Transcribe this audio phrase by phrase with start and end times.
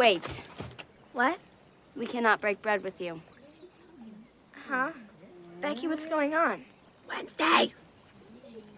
[0.00, 0.46] Wait.
[1.12, 1.38] What?
[1.94, 3.20] We cannot break bread with you.
[4.66, 4.92] Huh?
[5.60, 6.64] Becky, what's going on?
[7.06, 7.74] Wednesday!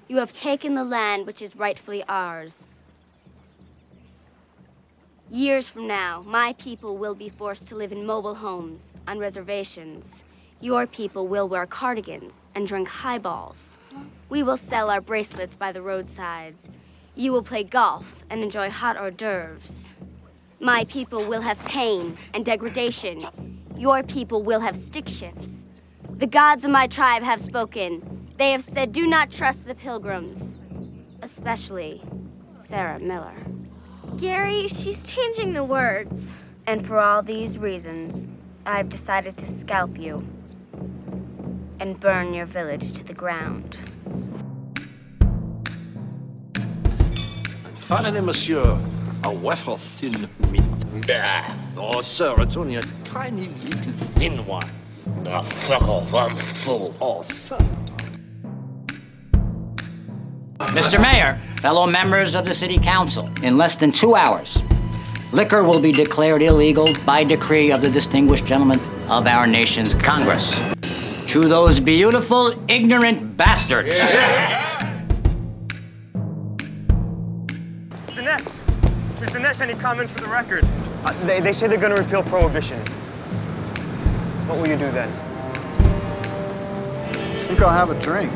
[0.09, 2.67] You have taken the land which is rightfully ours.
[5.31, 10.25] Years from now, my people will be forced to live in mobile homes, on reservations.
[10.61, 13.79] Your people will wear cardigans and drink highballs.
[14.29, 16.69] We will sell our bracelets by the roadsides.
[17.15, 19.93] You will play golf and enjoy hot hors d'oeuvres.
[20.63, 23.21] My people will have pain and degradation.
[23.77, 25.67] Your people will have stick shifts.
[26.09, 28.33] The gods of my tribe have spoken.
[28.37, 30.63] They have said, do not trust the pilgrims,
[31.21, 32.01] especially
[32.55, 33.35] Sarah Miller.
[34.17, 36.31] Gary, she's changing the words.
[36.69, 38.29] And for all these reasons,
[38.65, 40.25] I've decided to scalp you
[41.81, 43.79] and burn your village to the ground.
[47.81, 48.79] Finally, monsieur,
[49.25, 50.63] a waffle thin meat.
[51.07, 54.63] Bah, Oh, sir, it's only a tiny little thin one.
[55.23, 56.95] now fuck off, I'm full.
[57.01, 57.59] Oh, sir.
[60.59, 61.01] Mr.
[61.01, 64.63] Mayor, fellow members of the City Council, in less than two hours,
[65.33, 70.61] liquor will be declared illegal by decree of the distinguished gentlemen of our nation's Congress.
[71.29, 73.99] To those beautiful, ignorant bastards.
[73.99, 74.72] Mr.
[79.33, 79.41] Mr.
[79.41, 80.63] Ness, any comment for the record?
[81.07, 82.79] Uh, they, they say they're going to repeal prohibition.
[84.47, 85.09] What will you do then?
[87.09, 88.31] I think I'll have a drink.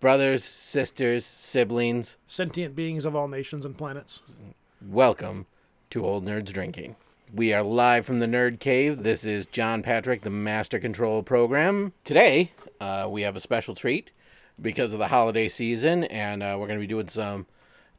[0.00, 4.20] Brothers, sisters, siblings, Sentient beings of all nations and planets.
[4.88, 5.44] welcome
[5.90, 6.96] to Old Nerds Drinking.
[7.34, 9.02] We are live from the Nerd Cave.
[9.02, 11.92] This is John Patrick, the Master Control Program.
[12.04, 14.10] Today, uh, we have a special treat
[14.60, 17.46] because of the holiday season, and uh, we're going to be doing some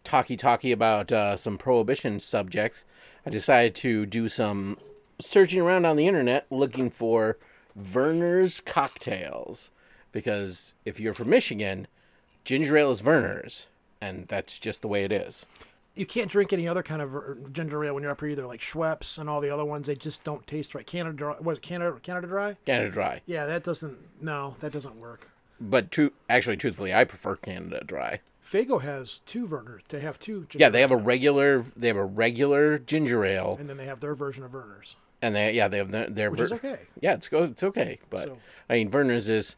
[0.03, 2.85] talky talky about uh, some prohibition subjects.
[3.25, 4.77] I decided to do some
[5.19, 7.37] searching around on the internet looking for
[7.79, 9.71] Vernors cocktails
[10.11, 11.87] because if you're from Michigan,
[12.43, 13.67] ginger ale is Vernors,
[14.01, 15.45] and that's just the way it is.
[15.95, 18.47] You can't drink any other kind of er, ginger ale when you're up here either,
[18.47, 19.87] like Schweppes and all the other ones.
[19.87, 20.87] They just don't taste right.
[20.87, 22.55] Canada Dry, was it Canada Canada Dry?
[22.65, 23.21] Canada Dry.
[23.25, 23.97] Yeah, that doesn't.
[24.21, 25.27] No, that doesn't work.
[25.61, 28.19] But true, actually, truthfully, I prefer Canada Dry.
[28.51, 29.81] Faygo has two Vernors.
[29.87, 30.41] They have two.
[30.49, 33.85] Ginger Yeah, they have a regular, they have a regular ginger ale, and then they
[33.85, 34.95] have their version of Vernors.
[35.21, 36.79] and they, yeah, they have their, their Which is okay.
[36.99, 38.37] Yeah, it's go, it's okay, but So-
[38.69, 39.55] I mean, Vernors is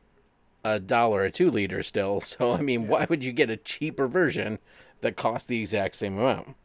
[0.66, 4.08] a dollar a two liter still, so I mean, why would you get a cheaper
[4.08, 4.60] version
[5.02, 6.56] that costs the exact same amount?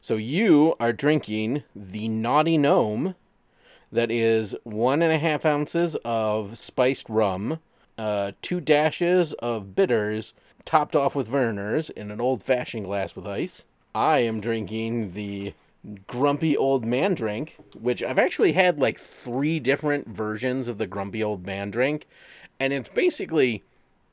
[0.00, 3.16] So you are drinking the Naughty Gnome,
[3.92, 7.58] that is one and a half ounces of spiced rum,
[8.00, 10.32] uh, two dashes of bitters,
[10.64, 13.62] topped off with Vernors in an old fashioned glass with ice.
[13.94, 15.52] I am drinking the
[16.06, 21.22] grumpy old man drink, which I've actually had like three different versions of the grumpy
[21.22, 22.06] old man drink,
[22.58, 23.62] and it's basically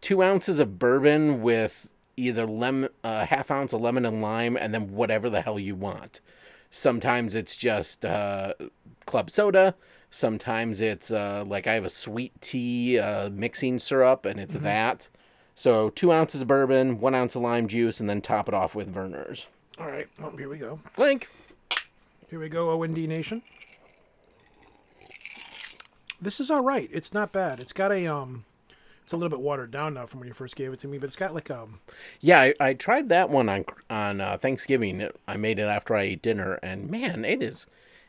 [0.02, 1.88] two ounces of bourbon with
[2.18, 5.76] either lemon, uh, half ounce of lemon and lime, and then whatever the hell you
[5.76, 6.20] want.
[6.72, 8.52] Sometimes it's just uh,
[9.06, 9.76] club soda.
[10.10, 15.10] Sometimes it's uh, like I have a sweet tea uh, mixing syrup, and it's that.
[15.56, 18.76] So two ounces of bourbon, one ounce of lime juice, and then top it off
[18.76, 19.48] with Vernors.
[19.80, 20.80] All right, well, here we go.
[20.98, 21.30] Link.
[22.30, 23.42] Here we go, OND Nation.
[26.22, 26.90] This is all right.
[26.92, 27.60] It's not bad.
[27.60, 28.46] It's got a um,
[29.04, 30.98] it's a little bit watered down now from when you first gave it to me,
[30.98, 31.80] but it's got like um,
[32.20, 35.10] Yeah, I, I tried that one on on uh, Thanksgiving.
[35.28, 37.68] I made it after I ate dinner, and man, it is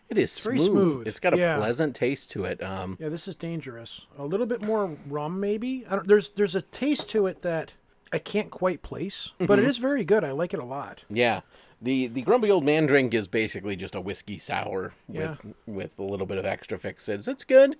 [0.08, 0.66] it is smooth.
[0.66, 1.08] smooth.
[1.08, 1.56] It's got a Yeah.
[1.58, 2.62] pleasant taste to it.
[2.62, 4.02] Um, yeah, this is dangerous.
[4.18, 5.84] A little bit more rum, maybe.
[5.88, 7.72] I don't, there's there's a taste to it that
[8.12, 9.68] I can't quite place, but it Mhm.
[9.68, 10.24] is very good.
[10.24, 11.02] I like it a lot.
[11.10, 11.40] yeah,
[11.82, 15.36] the the grumpy old man drink is basically just a whiskey sour Yeah.
[15.42, 17.28] with with a little bit of extra fixes.
[17.28, 17.76] It's good.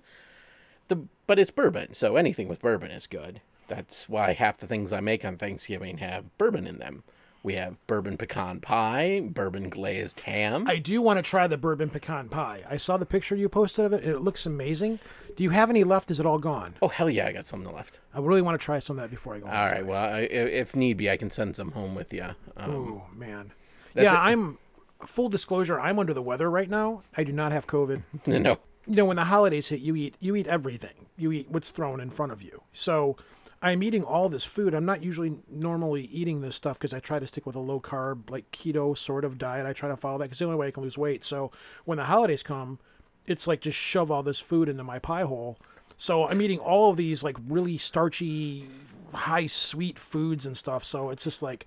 [0.87, 0.97] The
[1.27, 3.41] but it's bourbon, so anything with bourbon is good.
[3.67, 7.03] That's why half the things I make on Thanksgiving have bourbon in them.
[7.41, 10.65] We have bourbon pecan pie, bourbon glazed ham.
[10.67, 12.63] I do want to try the bourbon pecan pie.
[12.69, 14.03] I saw the picture you posted of it.
[14.03, 14.99] and It looks amazing.
[15.37, 16.11] Do you have any left?
[16.11, 16.75] Is it all gone?
[16.81, 17.99] Oh hell yeah, I got some left.
[18.13, 19.45] I really want to try some of that before I go.
[19.45, 19.85] All right.
[19.85, 22.25] Well, I, if need be, I can send some home with you.
[22.57, 23.51] Um, oh man.
[23.95, 24.13] Yeah.
[24.19, 24.57] I'm.
[25.05, 27.03] Full disclosure, I'm under the weather right now.
[27.15, 28.03] I do not have COVID.
[28.25, 28.57] no.
[28.85, 31.05] You know, when the holidays hit, you eat you eat everything.
[31.15, 32.63] You eat what's thrown in front of you.
[32.73, 33.15] So,
[33.61, 34.73] I'm eating all this food.
[34.73, 37.81] I'm not usually normally eating this stuff because I try to stick with a low
[37.81, 39.65] carb, like keto sort of diet.
[39.65, 41.23] I try to follow that because the only way I can lose weight.
[41.25, 41.51] So,
[41.83, 42.79] when the holidays come,
[43.27, 45.57] it's like just shove all this food into my pie hole.
[45.97, 48.69] So I'm eating all of these like really starchy,
[49.13, 50.83] high sweet foods and stuff.
[50.85, 51.65] So it's just like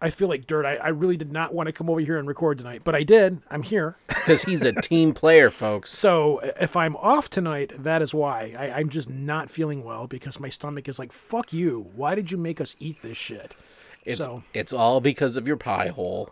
[0.00, 0.64] I feel like dirt.
[0.64, 3.02] I, I really did not want to come over here and record tonight, but I
[3.02, 3.40] did.
[3.50, 3.96] I'm here.
[4.28, 5.90] Because he's a team player, folks.
[5.90, 8.54] So if I'm off tonight, that is why.
[8.58, 11.86] I, I'm just not feeling well because my stomach is like, fuck you.
[11.94, 13.56] Why did you make us eat this shit?
[14.04, 16.30] It's so it's all because of your pie hole.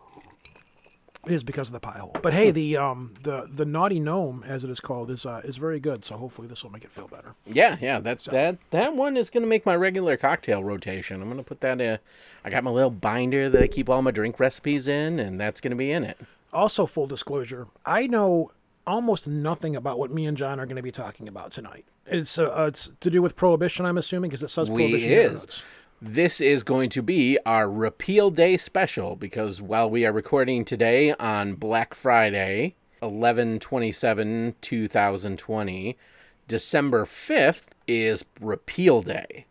[1.26, 2.14] It is because of the pie hole.
[2.22, 5.56] But hey, the um the the naughty gnome, as it is called, is uh, is
[5.56, 6.04] very good.
[6.04, 7.34] So hopefully this will make it feel better.
[7.46, 11.20] Yeah, yeah, that's that that one is gonna make my regular cocktail rotation.
[11.20, 11.98] I'm gonna put that in.
[12.44, 15.60] I got my little binder that I keep all my drink recipes in, and that's
[15.60, 16.18] gonna be in it.
[16.52, 18.52] Also, full disclosure, I know
[18.86, 21.84] almost nothing about what me and John are going to be talking about tonight.
[22.06, 25.10] It's uh, it's to do with prohibition, I'm assuming, because it says We prohibition.
[25.12, 25.62] is.
[26.08, 31.12] This is going to be our Repeal Day special because while we are recording today
[31.14, 35.98] on Black Friday, 11 27 2020,
[36.46, 39.46] December 5th is Repeal Day,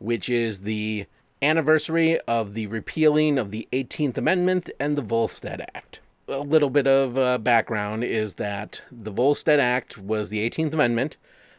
[0.00, 1.06] which is the
[1.40, 6.00] anniversary of the repealing of the 18th Amendment and the Volstead Act.
[6.26, 11.16] A little bit of uh, background is that the Volstead Act was the 18th Amendment.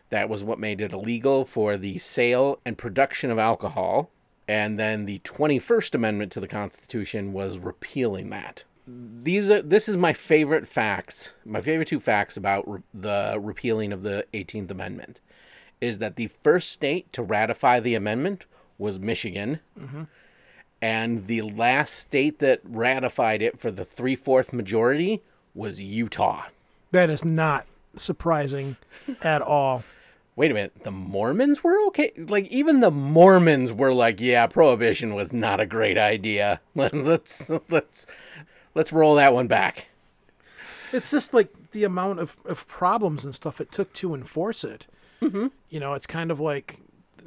[0.10, 4.10] That was what made it illegal for the sale and production of alcohol.
[4.48, 8.64] And then the 21st Amendment to the Constitution was repealing that.
[8.86, 13.94] These are this is my favorite facts, my favorite two facts about re- the repealing
[13.94, 15.22] of the 18th Amendment
[15.84, 18.46] is that the first state to ratify the amendment
[18.78, 19.60] was Michigan.
[19.80, 20.04] Mm-hmm.
[20.82, 25.22] And the last state that ratified it for the three fourth majority
[25.54, 26.44] was Utah.
[26.92, 27.66] That is not
[27.98, 28.78] surprising
[29.22, 29.84] at all.
[30.36, 32.12] Wait a minute, the Mormons were okay?
[32.18, 36.60] Like, even the Mormons were like, yeah, prohibition was not a great idea.
[36.76, 38.08] Let's, let's,
[38.74, 39.88] let's roll that one back.
[40.92, 44.88] It's just like the amount of, of problems and stuff it took to enforce it.
[45.22, 45.48] Mm-hmm.
[45.70, 46.80] You know, it's kind of like,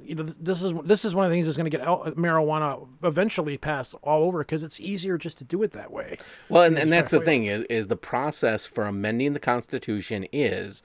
[0.02, 1.84] you know, this is this is one of the things that's going to get
[2.16, 6.18] marijuana eventually passed all over because it's easier just to do it that way.
[6.48, 10.82] Well, and, and that's the thing is, is the process for amending the Constitution is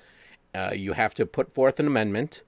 [0.55, 2.41] uh, you have to put forth an amendment.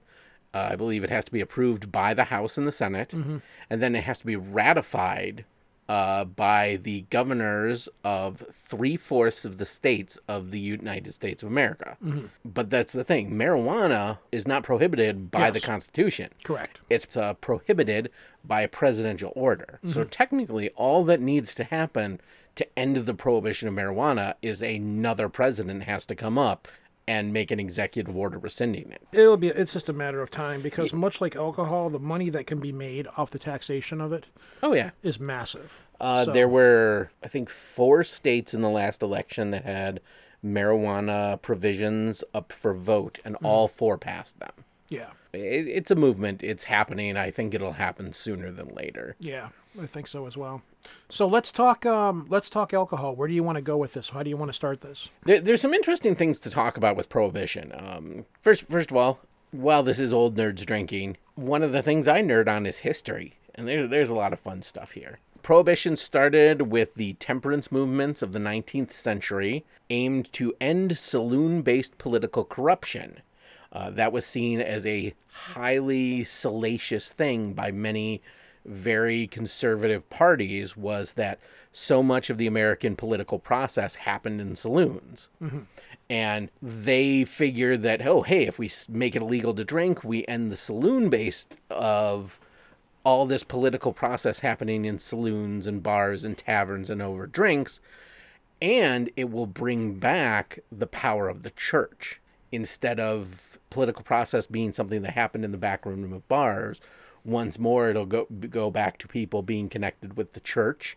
[0.52, 3.38] Uh, I believe it has to be approved by the House and the Senate, Mm-hmm.
[3.70, 5.44] and then it has to be ratified
[5.86, 11.48] uh, by the governors of three fourths of the states of the United States of
[11.48, 11.98] America.
[12.02, 12.26] Mm-hmm.
[12.44, 16.30] But that's the thing: marijuana is not prohibited by the Constitution.
[16.42, 16.80] Correct.
[16.88, 18.10] It's uh, prohibited
[18.44, 19.78] by a presidential order.
[19.78, 19.92] Mm-hmm.
[19.92, 22.20] So technically, all that needs to happen
[22.54, 26.68] to end the prohibition of marijuana is another president has to come up
[27.06, 29.06] and make an executive order rescinding it.
[29.12, 29.48] It'll be.
[29.48, 32.72] It's just a matter of time because much like alcohol, the money that can be
[32.72, 34.24] made off the taxation of it
[34.62, 34.90] Oh yeah.
[35.02, 35.72] is massive.
[36.00, 40.00] Uh, So- There were, I think, four states in the last election that had
[40.44, 43.46] marijuana provisions up for vote, and Mm-hmm.
[43.46, 44.52] all four passed them.
[44.94, 45.10] Yeah.
[45.32, 46.42] It, it's a movement.
[46.42, 47.16] It's happening.
[47.16, 49.16] I think it'll happen sooner than later.
[49.18, 49.48] Yeah,
[49.80, 50.62] I think so as well.
[51.08, 51.84] So let's talk.
[51.86, 53.14] Um, let's talk alcohol.
[53.14, 54.10] Where do you want to go with this?
[54.10, 55.10] How do you want to start this?
[55.24, 57.72] There, there's some interesting things to talk about with prohibition.
[57.76, 59.20] Um, first, first of all,
[59.50, 63.34] while this is old nerds drinking, one of the things I nerd on is history,
[63.54, 65.18] and there, there's a lot of fun stuff here.
[65.42, 72.44] Prohibition started with the temperance movements of the 19th century, aimed to end saloon-based political
[72.44, 73.20] corruption.
[73.74, 78.22] Uh, that was seen as a highly salacious thing by many
[78.64, 81.38] very conservative parties was that
[81.72, 85.28] so much of the American political process happened in saloons.
[86.08, 90.52] And they figured that, oh, hey, if we make it illegal to drink, we end
[90.52, 92.38] the saloon based of
[93.04, 97.80] all this political process happening in saloons and bars and taverns and over drinks.
[98.62, 102.20] And it will bring back the power of the church
[102.52, 106.80] instead of political process being something that happened in the back room of bars.
[107.24, 110.96] Once more, it'll go go back to people being connected with the church,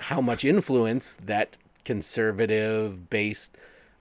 [0.00, 3.56] how much influence that conservative based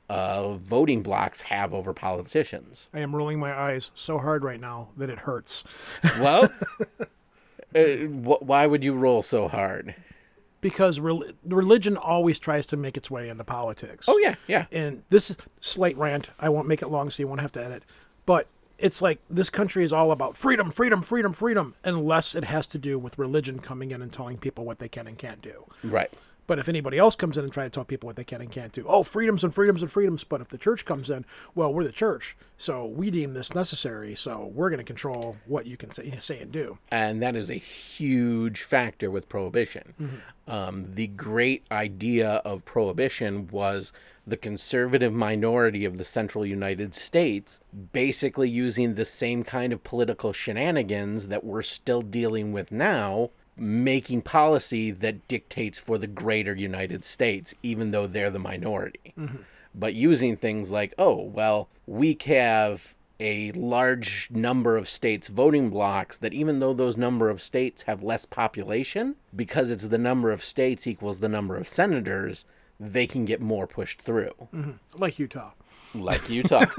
[0.10, 2.88] uh, voting blocks have over politicians.
[2.94, 5.64] I am rolling my eyes so hard right now that it hurts.
[6.20, 6.50] Well,
[7.76, 9.96] uh, wh- why would you roll so hard?
[10.60, 14.06] because rel- religion always tries to make its way into politics.
[14.10, 14.66] Oh yeah, yeah.
[14.72, 16.30] And this is slight rant.
[16.40, 17.84] I won't make it long, so you won't have to edit.
[18.28, 18.46] But
[18.78, 22.78] it's like this country is all about freedom, freedom, freedom, freedom, unless it has to
[22.78, 25.66] do with religion coming in and telling people what they can and can't do.
[25.84, 26.14] Right.
[26.48, 28.52] But if anybody else comes in and try to tell people what they can and
[28.52, 30.24] can't do, oh, freedoms and freedoms and freedoms.
[30.24, 34.16] But if the church comes in, well, we're the church, so we deem this necessary,
[34.16, 36.78] so we're going to control what you can say, say and do.
[36.90, 40.22] and that is a huge factor with prohibition.
[40.48, 43.92] Um, the great idea of prohibition was
[44.26, 47.60] the conservative minority of the central United States
[47.92, 54.22] basically using the same kind of political shenanigans that we're still dealing with now, making
[54.22, 59.14] policy that dictates for the greater United States, even though they're the minority.
[59.18, 59.38] Mm-hmm.
[59.74, 66.20] But using things like, oh, well, we have a large number of states voting blocks
[66.20, 70.44] that even though those number of states have less population because it's the number of
[70.44, 72.46] states equals the number of senators
[72.80, 74.34] they can get more pushed through.
[74.54, 75.02] Mm-hmm.
[75.02, 75.52] Like Utah.
[75.96, 76.66] like utah.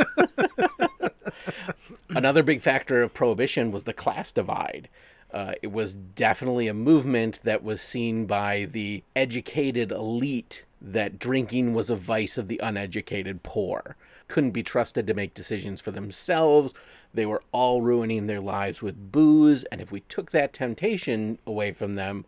[2.10, 4.88] Another big factor of prohibition was the class divide
[5.32, 11.74] uh, it was definitely a movement that was seen by the educated elite that drinking
[11.74, 13.96] was a vice of the uneducated poor.
[14.28, 16.72] Couldn't be trusted to make decisions for themselves.
[17.12, 19.64] They were all ruining their lives with booze.
[19.64, 22.24] And if we took that temptation away from them,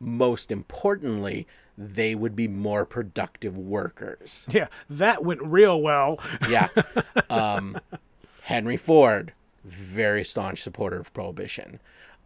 [0.00, 1.46] most importantly,
[1.78, 4.44] they would be more productive workers.
[4.50, 6.18] Yeah, that went real well.
[6.48, 6.68] Yeah.
[7.30, 7.78] Um,
[8.42, 9.32] Henry Ford,
[9.64, 11.78] very staunch supporter of prohibition.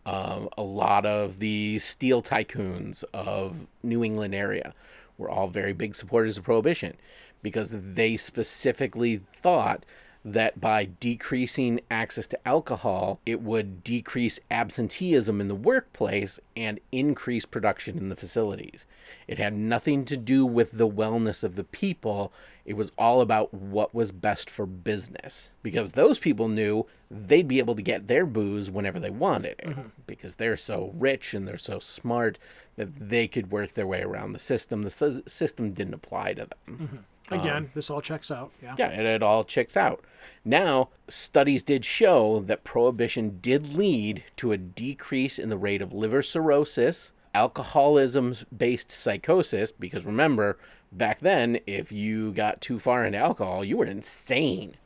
[0.06, 4.72] Um, a lot of the steel tycoons of New England area
[5.18, 6.96] were all very big supporters of prohibition
[7.42, 9.84] because they specifically thought
[10.26, 17.44] that by decreasing access to alcohol, it would decrease absenteeism in the workplace and increase
[17.46, 18.86] production in the facilities.
[19.28, 22.32] It had nothing to do with the wellness of the people.
[22.64, 27.60] It was all about what was best for business because those people knew they'd be
[27.60, 29.88] able to get their booze whenever they wanted it mm-hmm.
[30.08, 32.36] because they're so rich and they're so smart
[32.74, 34.82] that they could work their way around the system.
[34.82, 36.58] The system didn't apply to them.
[36.68, 36.96] Mm-hmm.
[37.30, 38.52] Again, um, this all checks out.
[38.62, 38.74] Yeah.
[38.78, 40.04] Yeah, and it all checks out.
[40.44, 45.92] Now, studies did show that prohibition did lead to a decrease in the rate of
[45.92, 50.58] liver cirrhosis, alcoholism based psychosis, because remember,
[50.92, 54.76] back then, if you got too far into alcohol, you were insane.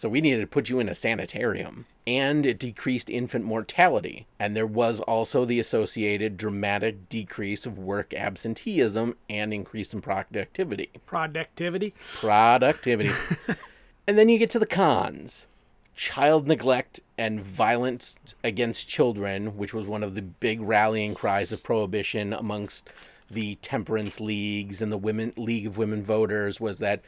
[0.00, 1.84] So we needed to put you in a sanitarium.
[2.06, 4.26] And it decreased infant mortality.
[4.38, 10.88] And there was also the associated dramatic decrease of work absenteeism and increase in productivity
[11.04, 11.92] Productivity.
[12.14, 13.12] productivity.
[14.06, 15.46] and then you get to the cons
[15.94, 21.62] child neglect and violence against children, which was one of the big rallying cries of
[21.62, 22.88] prohibition amongst
[23.30, 27.02] the temperance leagues and the women league of women voters was that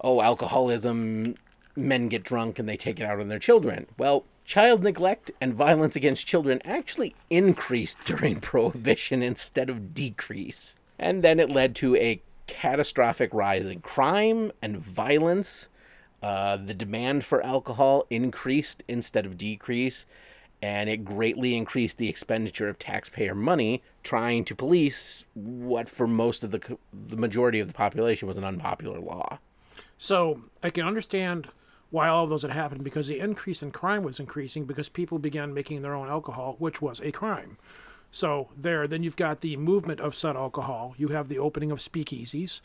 [0.00, 1.36] oh alcoholism
[1.76, 3.86] men get drunk and they take it out on their children.
[3.98, 10.74] Well child neglect and violence against children actually increased during prohibition instead of decrease.
[10.98, 15.68] And then it led to a catastrophic rise in crime and violence.
[16.22, 20.06] Uh, the demand for alcohol increased instead of decrease,
[20.60, 26.44] and it greatly increased the expenditure of taxpayer money trying to police what, for most
[26.44, 26.60] of the
[26.92, 29.38] the majority of the population, was an unpopular law.
[29.98, 31.48] So I can understand
[31.92, 35.18] why all of those had happened because the increase in crime was increasing because people
[35.18, 37.58] began making their own alcohol, which was a crime.
[38.14, 40.94] So there, then you've got the movement of said alcohol.
[40.98, 42.60] You have the opening of speakeasies,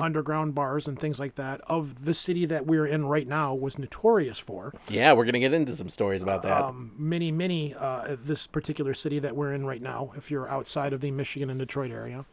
[0.00, 1.62] underground bars, and things like that.
[1.68, 4.74] Of the city that we're in right now was notorious for.
[4.88, 6.62] Yeah, we're gonna get into some stories about that.
[6.62, 7.74] Um, many, many.
[7.74, 11.48] Uh, this particular city that we're in right now, if you're outside of the Michigan
[11.48, 12.26] and Detroit area,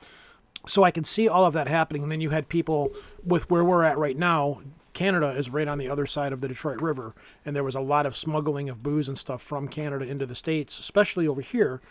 [0.68, 2.04] so I can see all of that happening.
[2.04, 2.92] And then you had people
[3.24, 4.60] with where we're at right now.
[4.98, 7.14] Canada is right on the other side of the Detroit River,
[7.46, 10.34] and there was a lot of smuggling of booze and stuff from Canada into the
[10.34, 11.82] states, especially over here.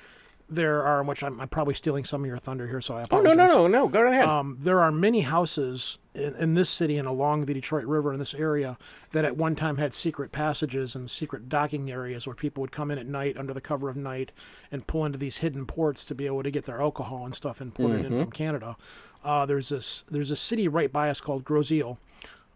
[0.49, 3.05] There are, which I'm, I'm probably stealing some of your thunder here, so I oh
[3.05, 3.37] apologize.
[3.37, 3.89] no, no, no, no!
[3.89, 4.29] Go right ahead.
[4.29, 8.19] Um, there are many houses in, in this city and along the Detroit River in
[8.19, 8.77] this area
[9.13, 12.91] that at one time had secret passages and secret docking areas where people would come
[12.91, 14.33] in at night under the cover of night
[14.73, 17.61] and pull into these hidden ports to be able to get their alcohol and stuff
[17.61, 18.77] imported in from Canada.
[19.25, 21.99] Uh, there's this there's a city right by us called Grosse Ile,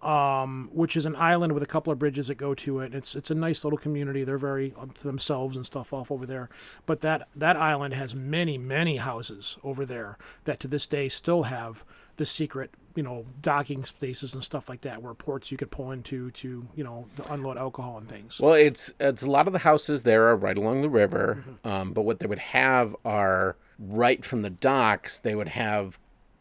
[0.02, 2.94] um, which is an island with a couple of bridges that go to it.
[2.94, 4.24] It's it's a nice little community.
[4.24, 6.48] They're very up to themselves and stuff off over there.
[6.86, 11.44] But that that island has many many houses over there that to this day still
[11.44, 11.84] have
[12.16, 15.92] the secret you know docking spaces and stuff like that where ports you could pull
[15.92, 18.40] into to you know to unload alcohol and things.
[18.40, 21.92] Well, it's it's a lot of the houses there are right along the river, um,
[21.92, 25.18] but what they would have are right from the docks.
[25.18, 25.98] They would have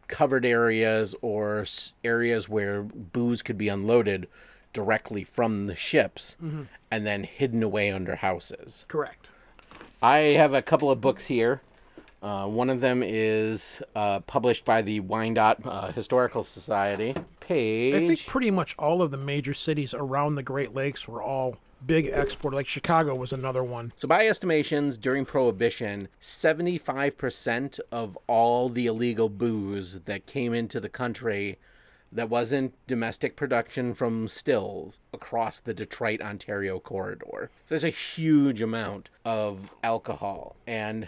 [0.09, 1.65] covered areas or
[2.03, 4.27] areas where booze could be unloaded
[4.73, 6.35] directly from the ships,
[6.91, 8.85] and then hidden away under houses.
[8.89, 9.27] Correct.
[10.01, 11.61] I have a couple of books here
[12.21, 17.15] Uh, one of them is uh, published by the Wyandotte uh, Historical Society.
[17.39, 17.95] Page.
[17.95, 21.55] I think pretty much all of the major cities around the Great Lakes were all
[21.86, 22.53] big export.
[22.53, 23.93] Like Chicago was another one.
[23.95, 30.89] So, by estimations, during Prohibition, 75% of all the illegal booze that came into the
[30.89, 31.57] country
[32.12, 37.51] that wasn't domestic production from stills across the Detroit Ontario corridor.
[37.65, 40.55] So, there's a huge amount of alcohol.
[40.67, 41.07] And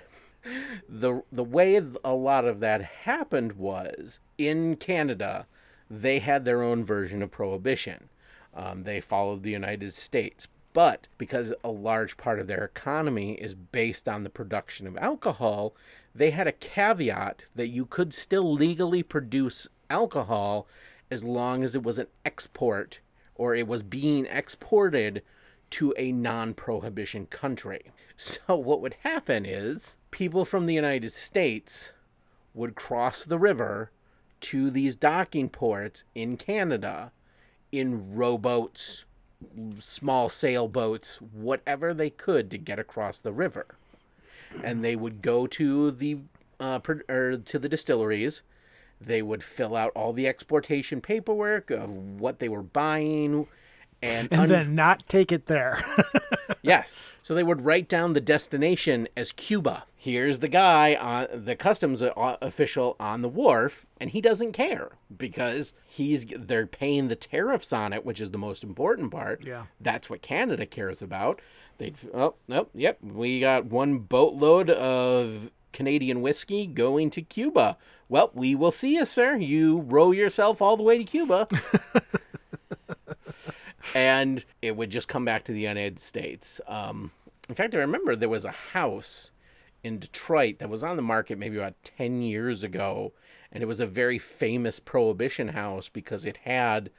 [0.90, 5.46] the, the way a lot of that happened was in Canada,
[5.90, 8.10] they had their own version of Prohibition.
[8.54, 10.48] Um, they followed the United States.
[10.74, 15.76] But because a large part of their economy is based on the production of alcohol,
[16.16, 20.68] they had a caveat that you could still legally produce alcohol
[21.10, 23.00] as long as it was an export
[23.36, 25.24] or it was being exported
[25.72, 27.92] to a non prohibition country.
[28.18, 31.92] So, what would happen is people from the United States
[32.54, 33.90] would cross the river
[34.42, 37.12] to these docking ports in Canada
[37.72, 39.06] in rowboats,
[39.80, 43.66] small sailboats, whatever they could to get across the river.
[44.64, 46.18] And they would go to the
[46.60, 48.42] uh, pr- or to the distilleries.
[49.00, 53.48] They would fill out all the exportation paperwork of what they were buying,
[54.02, 55.84] and, And un- then not take it there.
[56.62, 59.86] yes, so they would write down the destination as Cuba.
[60.04, 65.76] Here's the guy, on the customs official on the wharf, and he doesn't care because
[65.86, 69.44] he's they're paying the tariffs on it, which is the most important part.
[69.46, 69.66] Yeah.
[69.80, 71.40] that's what Canada cares about.
[71.78, 77.78] They oh nope yep we got one boatload of Canadian whiskey going to Cuba.
[78.10, 79.36] Well, we will see you, sir.
[79.36, 81.48] You row yourself all the way to Cuba.
[83.94, 86.60] and it would just come back to the United States.
[86.66, 87.12] Um,
[87.48, 89.30] in fact, I remember there was a house
[89.84, 93.14] in Detroit that was on the market maybe about 10 years ago,
[93.52, 96.92] and it was a very famous prohibition house because it had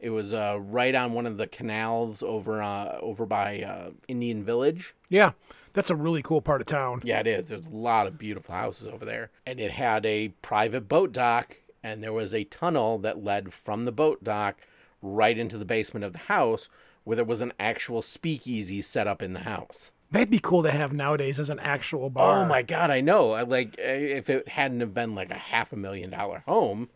[0.00, 4.44] it was uh, right on one of the canals over uh, over by uh, Indian
[4.44, 4.94] Village.
[5.08, 5.32] yeah,
[5.72, 7.00] that's a really cool part of town.
[7.04, 7.48] Yeah, it is.
[7.48, 9.30] There's a lot of beautiful houses over there.
[9.46, 13.84] And it had a private boat dock, and there was a tunnel that led from
[13.84, 14.56] the boat dock
[15.02, 16.68] right into the basement of the house
[17.04, 19.90] where there was an actual speakeasy set up in the house.
[20.10, 22.42] That'd be cool to have nowadays as an actual bar.
[22.42, 23.32] Oh my god, I know.
[23.32, 26.88] I like eh, if it hadn't have been like a half a million dollar home,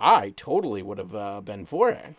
[0.00, 2.14] I totally would have uh, been for it.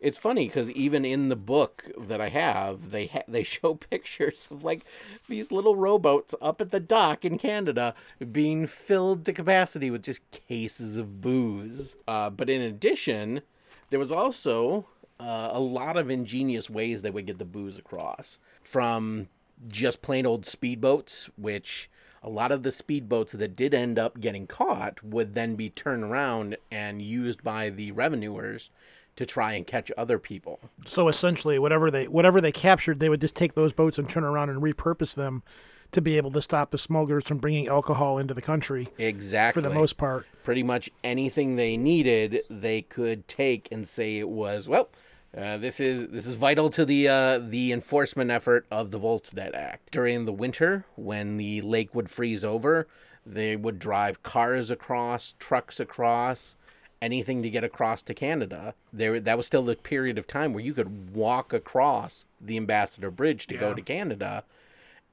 [0.00, 4.46] It's funny because even in the book that I have, they ha- they show pictures
[4.50, 4.84] of like
[5.28, 7.94] these little rowboats up at the dock in Canada
[8.30, 11.96] being filled to capacity with just cases of booze.
[12.06, 13.42] Uh, but in addition,
[13.90, 14.86] there was also
[15.18, 19.28] uh, a lot of ingenious ways they would get the booze across from
[19.66, 21.90] just plain old speedboats, which
[22.22, 26.04] a lot of the speedboats that did end up getting caught would then be turned
[26.04, 28.70] around and used by the revenuers
[29.16, 30.60] to try and catch other people.
[30.86, 34.24] So essentially, whatever they whatever they captured, they would just take those boats and turn
[34.24, 35.42] around and repurpose them
[35.90, 38.88] to be able to stop the smugglers from bringing alcohol into the country.
[38.98, 39.60] Exactly.
[39.60, 44.28] For the most part, pretty much anything they needed, they could take and say it
[44.28, 44.88] was well.
[45.36, 49.54] Uh, this is this is vital to the uh, the enforcement effort of the Volstead
[49.54, 49.90] Act.
[49.90, 52.88] During the winter, when the lake would freeze over,
[53.26, 56.56] they would drive cars across, trucks across,
[57.02, 58.74] anything to get across to Canada.
[58.90, 63.10] There, that was still the period of time where you could walk across the Ambassador
[63.10, 64.44] Bridge to go to Canada,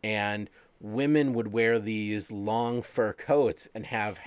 [0.02, 0.50] and
[0.80, 4.20] women would wear these long fur coats and have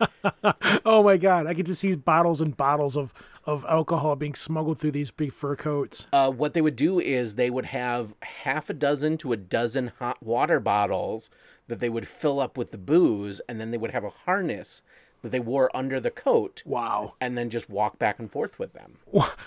[0.84, 3.12] oh my god, I could just see bottles and bottles of
[3.48, 6.06] of alcohol being smuggled through these big fur coats.
[6.12, 9.90] uh, what they would do is they would have half a dozen to a dozen
[9.98, 11.30] hot water bottles
[11.66, 14.82] that they would fill up with the booze, and then they would have a harness
[15.22, 17.14] that they wore under the coat, Wow.
[17.20, 18.98] and then just walk back and forth with them.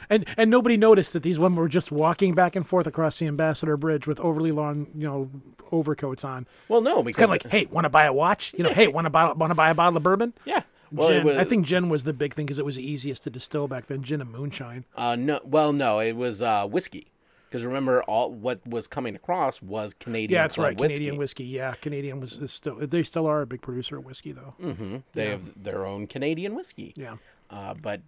[0.10, 3.28] And and nobody noticed that these women were just walking back and forth across the
[3.28, 5.30] Ambassador Bridge with overly long, you know,
[5.72, 6.46] overcoats on.
[6.68, 8.54] Well, no, because Kind of like, hey, want to buy a watch?
[8.58, 10.34] You know, hey, want to buy want to buy a bottle of bourbon?
[10.46, 10.64] yeah.
[10.92, 11.24] Well, gin.
[11.26, 13.88] was, I think gin was the big thing because it was easiest to distill back
[13.88, 14.04] then.
[14.04, 14.86] Gin and moonshine.
[14.96, 15.40] uh, no.
[15.44, 17.08] Well, no, it was uh, whiskey.
[17.50, 20.38] Because remember, all what was coming across was Canadian.
[20.38, 20.78] Yeah, that's right.
[20.78, 20.96] Whiskey.
[21.00, 21.44] Canadian whiskey.
[21.44, 22.76] Yeah, Canadian was is still.
[22.76, 24.54] They still are a big producer of whiskey, though.
[24.62, 26.94] hmm They have their own Canadian whiskey.
[26.96, 27.18] Yeah.
[27.50, 28.00] uh, but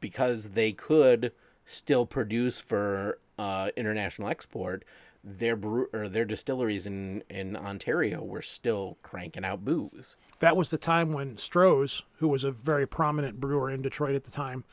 [0.00, 1.32] because they could
[1.66, 4.84] still produce for uh, international export,
[5.24, 10.16] their brew or their distilleries in in Ontario were still cranking out booze.
[10.40, 14.24] That was the time when Stroh's, who was a very prominent brewer in Detroit at
[14.24, 14.64] the time,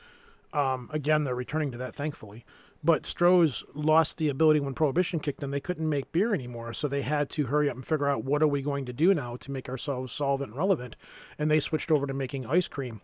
[0.52, 2.44] um, again they're returning to that, thankfully.
[2.84, 5.52] But Stroh's lost the ability when Prohibition kicked in.
[5.52, 8.42] They couldn't make beer anymore, so they had to hurry up and figure out what
[8.42, 10.96] are we going to do now to make ourselves solvent and relevant.
[11.38, 13.00] And they switched over to making ice cream.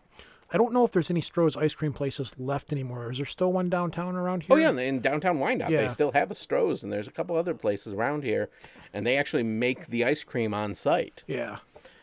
[0.51, 3.11] I don't know if there's any Stroh's ice cream places left anymore.
[3.11, 4.57] Is there still one downtown around here?
[4.57, 5.83] Oh yeah, in- downtown Wyandotte, Yeah.
[5.83, 8.49] they still have a Stroh's, and there's a couple other places around here,
[8.95, 11.23] and they actually make the ice cream on site.
[11.27, 11.59] Yeah.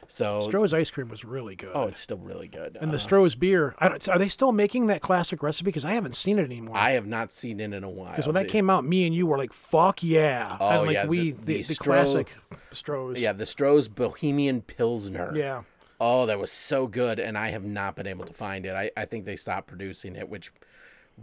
[0.07, 1.71] So Stroh's ice cream was really good.
[1.73, 2.77] oh, it's still really good.
[2.79, 5.65] and the Uh, Stroh's beer, I don't, are they still making that classic recipe?
[5.65, 6.77] Because I haven't seen it anymore.
[6.77, 8.11] I have not seen it in a while.
[8.11, 10.93] Because when that came out, me and you were like, "Fuck yeah!" Oh, and like
[10.93, 12.27] yeah, we, the- the, the the, Stroh- classic
[12.71, 13.19] Stroh's.
[13.19, 15.33] yeah, the Stroh's Bohemian Pilsner.
[15.35, 15.63] yeah.
[15.99, 18.73] Oh, that was so good, and I have not been able to find it.
[18.75, 20.51] I, I think they stopped producing it, which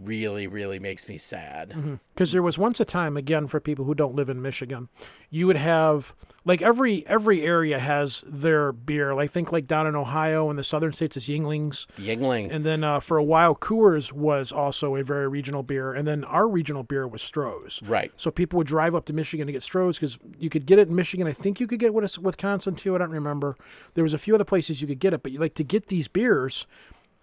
[0.00, 1.70] really, really makes me sad.
[1.70, 1.94] Mm-hmm.
[2.14, 4.88] Because there was once a time, again, for people who don't live in Michigan,
[5.30, 9.14] you would have like every every area has their beer.
[9.14, 12.52] Like think like down in Ohio and the southern states is Yuenglings, Yuengling.
[12.52, 16.24] and then uh, for a while Coors was also a very regional beer, and then
[16.24, 17.80] our regional beer was Stroh's.
[17.82, 18.12] right.
[18.16, 20.88] So people would drive up to Michigan to get Stroh's because you could get it
[20.88, 21.26] in Michigan.
[21.26, 22.94] I think you could get it with Wisconsin too.
[22.94, 23.56] I don't remember.
[23.94, 25.86] There was a few other places you could get it, but you like to get
[25.86, 26.66] these beers.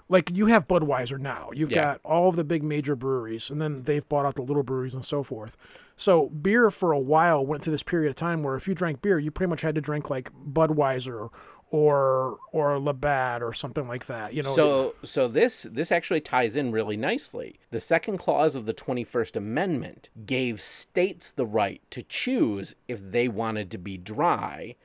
[0.10, 1.50] Like you have Budweiser now.
[1.54, 1.84] You've Yeah.
[1.84, 4.96] got all of the big major breweries, and then they've bought out the little breweries
[4.96, 5.56] and so forth.
[5.96, 9.02] So beer for a while went through this period of time where if you drank
[9.02, 11.30] beer, you pretty much had to drink like Budweiser
[11.72, 14.34] or or Labatt or something like that.
[14.34, 14.56] You know.
[14.56, 17.60] So so this this actually ties in really nicely.
[17.70, 23.28] The second clause of the 21st Amendment gave states the right to choose if they
[23.28, 24.76] wanted to be dry,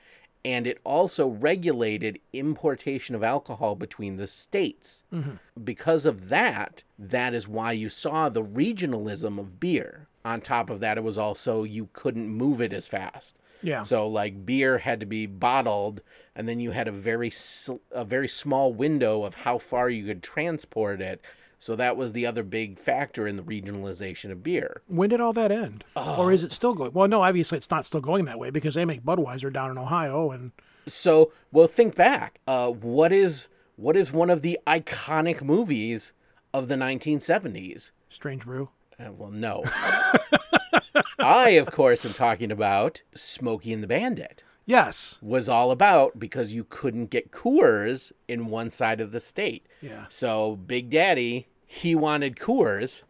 [0.45, 5.05] and it also regulated importation of alcohol between the states.
[5.13, 5.63] Mm-hmm.
[5.65, 10.09] Because of that, that is why you saw the regionalism of beer.
[10.25, 13.37] On top of that, it was also you couldn't move it as fast.
[13.63, 13.83] yeah.
[13.83, 16.03] So like beer had to be bottled,
[16.35, 20.05] and then you had a very sl- a very small window of how far you
[20.07, 21.21] could transport it.
[21.65, 24.83] So that was the other big factor in the regionalization of beer.
[24.87, 25.83] When did all that end?
[25.97, 26.23] Oh.
[26.23, 26.93] Or is it still going?
[26.93, 29.79] Well, no, obviously it's not still going that way because they make Budweiser down in
[29.79, 30.53] Ohio and
[30.87, 32.39] So well, think back.
[32.47, 36.13] Uh, what is what is one of the iconic movies
[36.53, 37.93] of the 1970s?
[38.11, 38.69] Strange Brew.
[39.01, 39.65] Uh, well, no.
[41.19, 44.45] I, of course, am talking about Smokey and the Bandit.
[44.67, 45.19] Yes.
[45.23, 49.67] was all about because you couldn't get Coors in one side of the state.
[49.81, 50.07] Yeah.
[50.09, 53.03] So Big Daddy, he wanted Coors,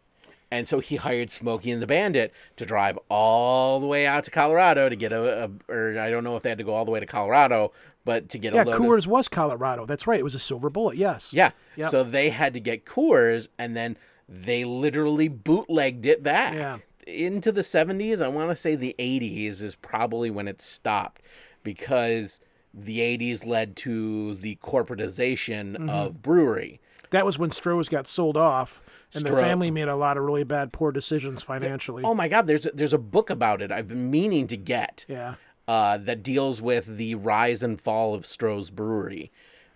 [0.50, 4.30] and so he hired Smokey and the Bandit to drive all the way out to
[4.30, 6.84] Colorado to get a, a or I don't know if they had to go all
[6.84, 7.72] the way to Colorado,
[8.04, 9.86] but to get Yeah, a load of- Coors was Colorado.
[9.86, 10.20] That's right.
[10.20, 10.96] It was a silver bullet.
[10.96, 11.32] Yes.
[11.32, 11.50] yeah.
[11.76, 11.90] Yep.
[11.90, 13.96] So they had to get Coors, and then
[14.28, 16.54] they literally bootlegged it back.
[16.54, 16.78] Yeah.
[17.06, 21.20] Into the 70s, I want to say the 80s is probably when it stopped
[21.62, 22.40] because
[22.72, 25.88] the 80s led to the corporatization Mm-hmm.
[25.90, 26.80] of brewery.
[27.14, 28.82] That was when Stroh's got sold off,
[29.14, 32.02] and the family made a lot of really bad, poor decisions financially.
[32.02, 35.04] Oh my God, there's a, there's a book about it I've been meaning to get
[35.08, 35.36] Yeah.
[35.68, 39.30] uh, that deals with the rise and fall of Stroh's Brewery.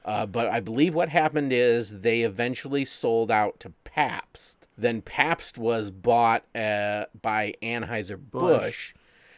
[0.05, 4.67] Uh, but I believe what happened is they eventually sold out to Pabst.
[4.77, 8.95] Then Pabst was bought uh, by Anheuser-Busch.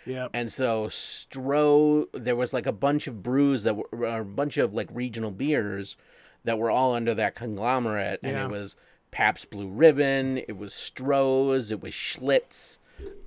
[0.06, 0.28] Yeah.
[0.32, 4.72] And so Stroh, there was like a bunch of brews that were a bunch of
[4.72, 5.96] like regional beers
[6.44, 8.44] that were all under that conglomerate, and Yeah.
[8.46, 8.76] it was
[9.10, 12.78] Pabst Blue Ribbon, it was Stroh's, it was Schlitz,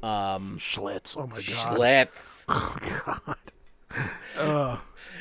[0.02, 1.16] um, Schlitz.
[1.18, 1.78] Oh my God.
[1.78, 3.36] Schlitz, Oh God.
[4.38, 4.78] Uh,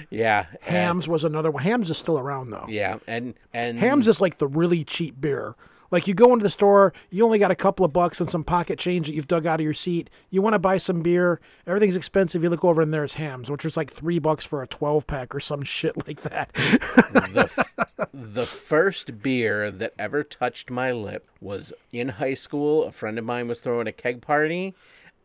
[0.08, 1.62] yeah, and- Hamm's was another one.
[1.62, 2.64] Hamm's is still around though.
[2.68, 5.54] yeah, and and Hamm's is like the really cheap beer.
[5.92, 8.42] Like you go into the store, you only got a couple of bucks and some
[8.42, 10.08] pocket change that you've dug out of your seat.
[10.30, 12.42] You want to buy some beer, everything's expensive.
[12.42, 15.34] You look over and there's Hamm's, which is like three bucks for a twelve pack
[15.34, 16.50] or some shit like that.
[16.54, 22.84] the, f- the first beer that ever touched my lip was in high school.
[22.84, 24.74] A friend of mine was throwing a keg party,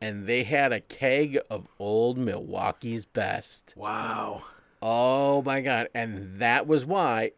[0.01, 3.73] and they had a keg of old Milwaukee's best.
[3.77, 4.43] wow.
[4.81, 5.87] Oh my god!
[5.95, 7.31] And that was why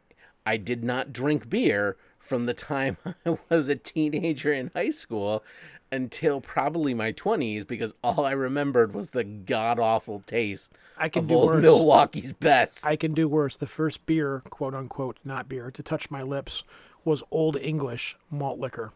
[0.46, 1.96] I did not drink beer
[2.30, 5.44] from the time I was a teenager in high school
[5.92, 11.24] until probably my 20s because all I remembered was the god awful taste I can
[11.24, 11.62] of do old worse.
[11.64, 12.86] Milwaukee's best.
[12.86, 13.56] I can do worse.
[13.56, 16.64] The first beer, quote unquote, not beer, to touch my lips
[17.06, 18.92] was Old English malt liquor.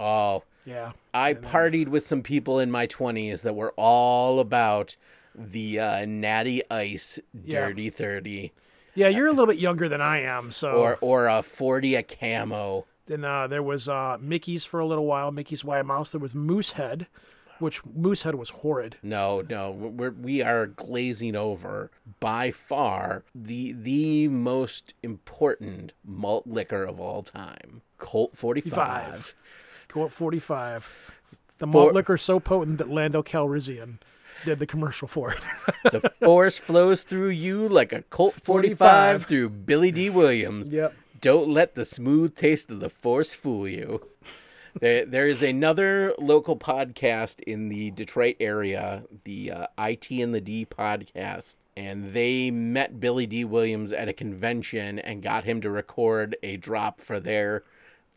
[0.00, 0.92] oh, Yeah.
[1.14, 4.96] I partied with some people in my 20s that were all about
[5.36, 7.60] the uh, natty ice Yeah.
[7.68, 8.52] dirty 30
[8.96, 12.02] Yeah, you're a little bit younger than I am, so or or a 40 a
[12.02, 12.86] camo.
[13.06, 16.10] Then uh, there was uh, Mickey's for a little while, Mickey's Wild Mouse.
[16.10, 17.06] There was Moosehead,
[17.60, 18.96] which Moosehead was horrid.
[19.02, 26.82] No, no, we're, we are glazing over by far the the most important malt liquor
[26.84, 27.82] of all time.
[27.98, 28.72] Colt 45.
[28.74, 29.34] Five.
[29.88, 30.88] Go at 45.
[31.58, 33.98] The malt For- liquor so potent that Lando Calrissian
[34.44, 35.40] did the commercial for it.
[35.92, 39.26] the force flows through you like a Colt 45, 45.
[39.26, 40.70] through Billy Dee Williams.
[40.70, 40.94] Yep.
[41.20, 44.06] Don't let the smooth taste of the force fool you.
[44.80, 50.40] There, there is another local podcast in the Detroit area, the uh, IT and the
[50.40, 55.70] D podcast, and they met Billy Dee Williams at a convention and got him to
[55.70, 57.64] record a drop for their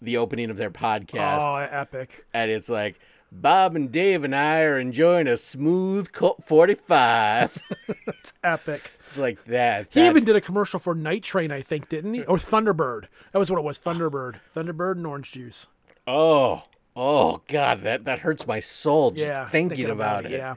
[0.02, 2.26] the opening of their podcast oh, epic.
[2.34, 3.00] and it's like
[3.32, 7.62] Bob and Dave and I are enjoying a smooth Colt 45.
[8.08, 8.92] It's epic.
[9.08, 9.88] it's like that.
[9.92, 12.24] He that- even did a commercial for Night Train, I think, didn't he?
[12.24, 13.06] Or Thunderbird.
[13.32, 13.80] That was what it was.
[13.80, 14.36] Thunderbird.
[14.56, 15.68] Thunderbird and orange juice.
[16.06, 16.64] Oh,
[16.96, 19.48] oh God, that that hurts my soul just yeah.
[19.48, 20.32] thinking, about, it.
[20.32, 20.56] Yeah.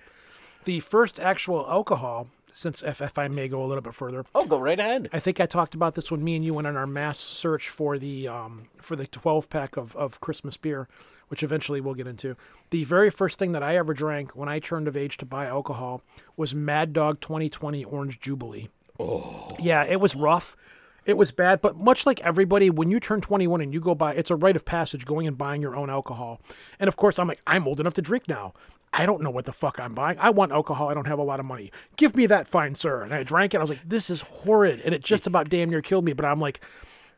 [0.65, 4.45] The first actual alcohol, since if, if I may go a little bit further, Oh,
[4.47, 5.09] go right ahead.
[5.13, 7.69] I think I talked about this when me and you went on our mass search
[7.69, 10.89] for the um, for the 12 pack of, of Christmas beer,
[11.33, 12.37] which eventually we'll get into.
[12.69, 15.47] The very first thing that I ever drank when I turned of age to buy
[15.47, 16.03] alcohol
[16.37, 18.69] was Mad Dog 2020 Orange Jubilee.
[19.01, 19.49] Oh.
[19.59, 20.59] Yeah, it was rough.
[21.07, 24.13] It was bad, but much like everybody, when you turn 21 and you go buy,
[24.13, 26.39] it's a rite of passage going and buying your own alcohol.
[26.79, 28.53] And of course, I'm like, I'm old enough to drink now.
[28.93, 30.19] I don't know what the fuck I'm buying.
[30.19, 30.91] I want alcohol.
[30.91, 31.73] I don't have a lot of money.
[31.97, 33.01] Give me that, fine sir.
[33.01, 33.57] And I drank it.
[33.57, 36.13] I was like, this is horrid, and it just about damn near killed me.
[36.13, 36.61] But I'm like,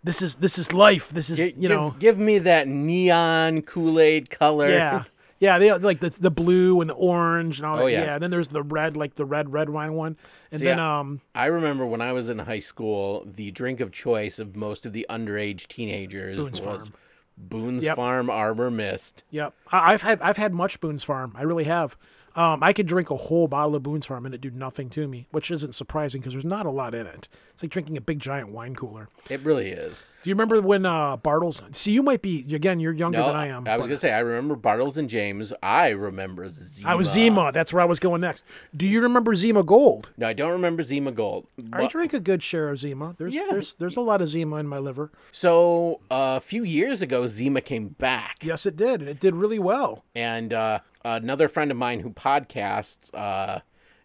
[0.05, 1.09] this is this is life.
[1.11, 4.71] This is Gi- you know, give me that neon Kool Aid color.
[4.71, 5.05] yeah.
[5.41, 7.83] Yeah, they like the the blue and the orange and all that.
[7.83, 8.05] Oh, yeah.
[8.05, 8.15] yeah.
[8.15, 10.17] And then there's the red, like the red red wine one.
[10.53, 13.91] And See, then um I remember when I was in high school, the drink of
[13.93, 16.95] choice of most of the underage teenagers Boone's was Farm.
[17.37, 17.97] Boone's Yep.
[17.97, 19.25] Farm Arbor Mist.
[19.33, 21.35] Yep, I- I've had I've had much Boone's Farm.
[21.37, 21.97] I really have.
[22.37, 25.07] Um, I could drink a whole bottle of Boone's Farm and it do nothing to
[25.07, 27.29] me, which isn't surprising because there's not a lot in it.
[27.53, 29.09] It's like drinking a big giant wine cooler.
[29.31, 30.05] It really is.
[30.25, 31.63] Do you remember when uh, Bartles?
[31.77, 32.81] See, you might be again.
[32.81, 33.69] You're younger No, than I am.
[33.69, 35.53] I was gonna say I remember Bartles and James.
[35.63, 36.89] I remember Zima.
[36.89, 37.53] I was Zima.
[37.53, 38.43] That's where I was going next.
[38.75, 40.11] Do you remember Zima Gold?
[40.17, 41.47] No, I don't remember Zima Gold.
[41.75, 43.15] I drink a good share of Zima.
[43.19, 43.49] There's Yeah.
[43.51, 45.11] there's there's a lot of Zima in my liver.
[45.31, 49.59] So uh, a few years ago, Zima came back, Yes, it did, it did really
[49.59, 50.05] well.
[50.15, 53.61] and uh, another friend of mine who podcasts, uh,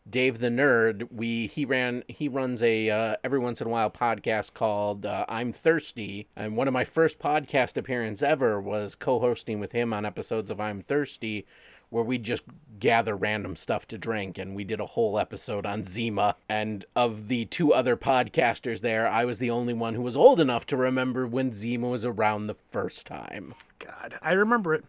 [0.10, 3.92] Dave the Nerd, we he ran he runs a uh, every once in a while
[3.92, 9.60] podcast called uh, I'm Thirsty, and one of my first podcast appearances ever was co-hosting
[9.60, 11.46] with him on episodes of I'm Thirsty.
[11.92, 12.44] Where we just
[12.80, 16.36] gather random stuff to drink, and we did a whole episode on Zima.
[16.48, 20.40] And of the two other podcasters there, I was the only one who was old
[20.40, 23.56] enough to remember when Zima was around the first time.
[23.80, 24.84] God, I remember it.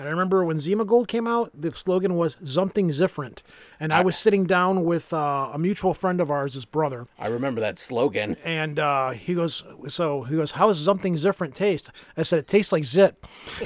[0.00, 3.42] And I remember when Zima Gold came out, the slogan was something different."
[3.78, 7.28] And I was sitting down with uh, a mutual friend of ours, his brother, I
[7.28, 8.36] remember that slogan.
[8.44, 12.46] and uh, he goes, "So he goes, how does something different taste?" I said, "It
[12.48, 13.22] tastes like zit,"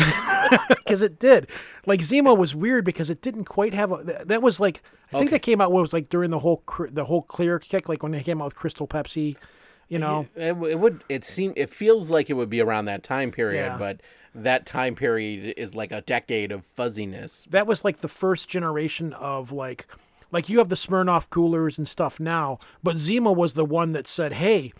[0.68, 1.48] because it did.
[1.86, 4.22] Like Zima was weird because it didn't quite have a.
[4.24, 7.04] That was like I think that came out what was like during the whole the
[7.04, 9.36] whole clear kick, like when they came out with Crystal Pepsi.
[9.88, 11.04] You know, It, it would.
[11.10, 11.52] It seem.
[11.56, 13.76] It feels like it would be around that time period, Yeah.
[13.78, 14.00] but
[14.34, 17.46] that time period is like a decade of fuzziness.
[17.50, 19.86] that was like the first generation of like
[20.32, 24.08] like you have the Smirnoff coolers and stuff now, but Zima was the one that
[24.08, 24.72] said, "Hey,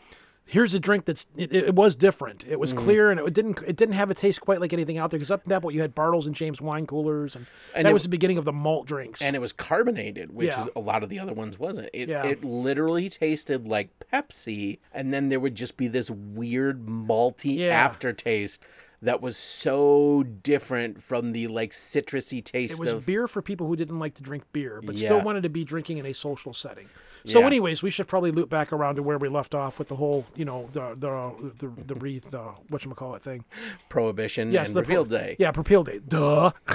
[0.47, 2.45] here's a drink that's it, it was different.
[2.49, 2.79] It was Mm.
[2.79, 5.31] clear and it didn't it didn't have a taste quite like anything out there because
[5.31, 7.95] up to that point you had Bartles and James wine coolers and, And that it-
[7.95, 9.23] was the beginning of the malt drinks.
[9.23, 10.67] And it was carbonated, which Yeah.
[10.75, 11.88] a lot of the other ones wasn't.
[11.93, 12.27] It Yeah.
[12.27, 17.69] it literally tasted like Pepsi, and then there would just be this weird malty Yeah.
[17.69, 18.61] aftertaste
[19.05, 23.67] that was so different from the like citrusy taste it was of beer for people
[23.67, 26.53] who didn't like to drink beer, but still wanted to be drinking in a social
[26.53, 26.88] setting.
[27.26, 27.46] So, Yeah.
[27.46, 30.26] anyways, we should probably loop back around to where we left off with the whole,
[30.37, 33.44] you know, the the the the, re, the what call it thing.
[33.88, 35.37] prohibition Yes, and the repeal pro- day.
[35.38, 36.00] Yeah, repeal day.
[36.06, 36.52] Duh.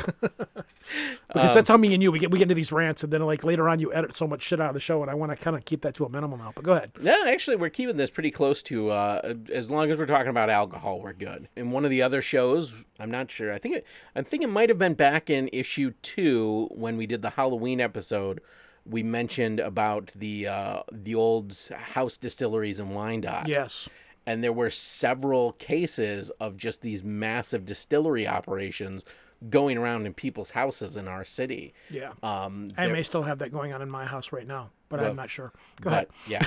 [1.28, 3.22] because that's how me and you we get we get into these rants, and then
[3.22, 5.32] like later on you edit so much shit out of the show, and I want
[5.32, 6.52] to kind of keep that to a minimum now.
[6.56, 6.92] But go ahead.
[7.00, 8.90] No, actually, we're keeping this pretty close to.
[8.90, 11.48] Uh, as long as we're talking about alcohol, we're good.
[11.56, 13.54] In one of the other shows, I'm not sure.
[13.54, 13.86] I think it.
[14.16, 17.80] I think it might have been back in issue two when we did the Halloween
[17.80, 18.42] episode.
[18.90, 23.48] We mentioned about the uh, the old house distilleries in Wyandotte.
[23.48, 23.88] Yes.
[24.26, 29.04] and there were several cases of just these massive distillery operations
[29.50, 31.74] going around in people's houses in our city.
[31.90, 32.12] Yeah.
[32.22, 35.00] Um, I there- may still have that going on in my house right now, but
[35.00, 35.52] Well, I'm not sure.
[35.82, 36.08] Go ahead.
[36.26, 36.46] but, Yeah.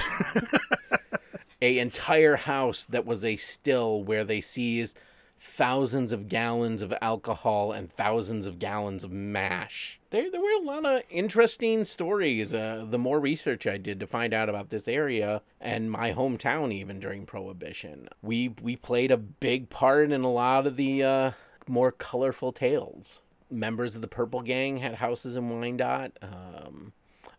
[1.62, 4.98] a entire house that was a still where they seized
[5.56, 9.98] thousands of gallons of alcohol and thousands of gallons of mash.
[10.10, 12.54] There, there were a lot of interesting stories.
[12.54, 16.72] Uh, the more research I did to find out about this area and my hometown,
[16.72, 21.30] even during Prohibition, we we played a big part in a lot of the uh,
[21.66, 23.20] more colorful tales.
[23.52, 26.18] members of the Purple Gang had houses in Wyandotte.
[26.22, 26.92] Um,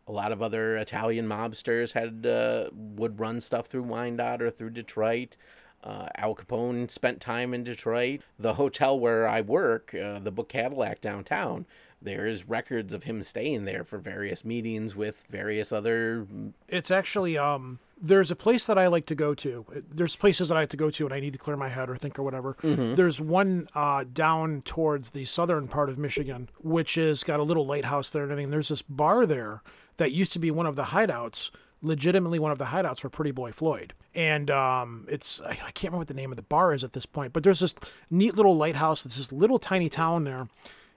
[0.07, 4.71] a lot of other Italian mobsters had uh, would run stuff through Wyandotte or through
[4.71, 5.37] Detroit.
[5.83, 8.21] Uh, Al Capone spent time in Detroit.
[8.39, 11.65] The hotel where I work, uh, the Book Cadillac downtown,
[12.01, 16.25] there's records of him staying there for various meetings with various other.
[16.67, 19.65] It's actually um there's a place that I like to go to.
[19.89, 21.89] There's places that I like to go to and I need to clear my head
[21.89, 22.57] or think or whatever.
[22.95, 27.65] There's one uh, down towards the southern part of Michigan, which is got a little
[27.65, 28.51] lighthouse there and everything.
[28.51, 29.61] There's this bar there
[29.97, 31.51] that used to be one of the hideouts,
[31.83, 33.93] legitimately one of the hideouts for Pretty Boy Floyd.
[34.15, 36.93] And um, it's I, I can't remember what the name of the bar is at
[36.93, 37.75] this point, but there's this
[38.09, 39.05] neat little lighthouse.
[39.05, 40.47] It's this little tiny town there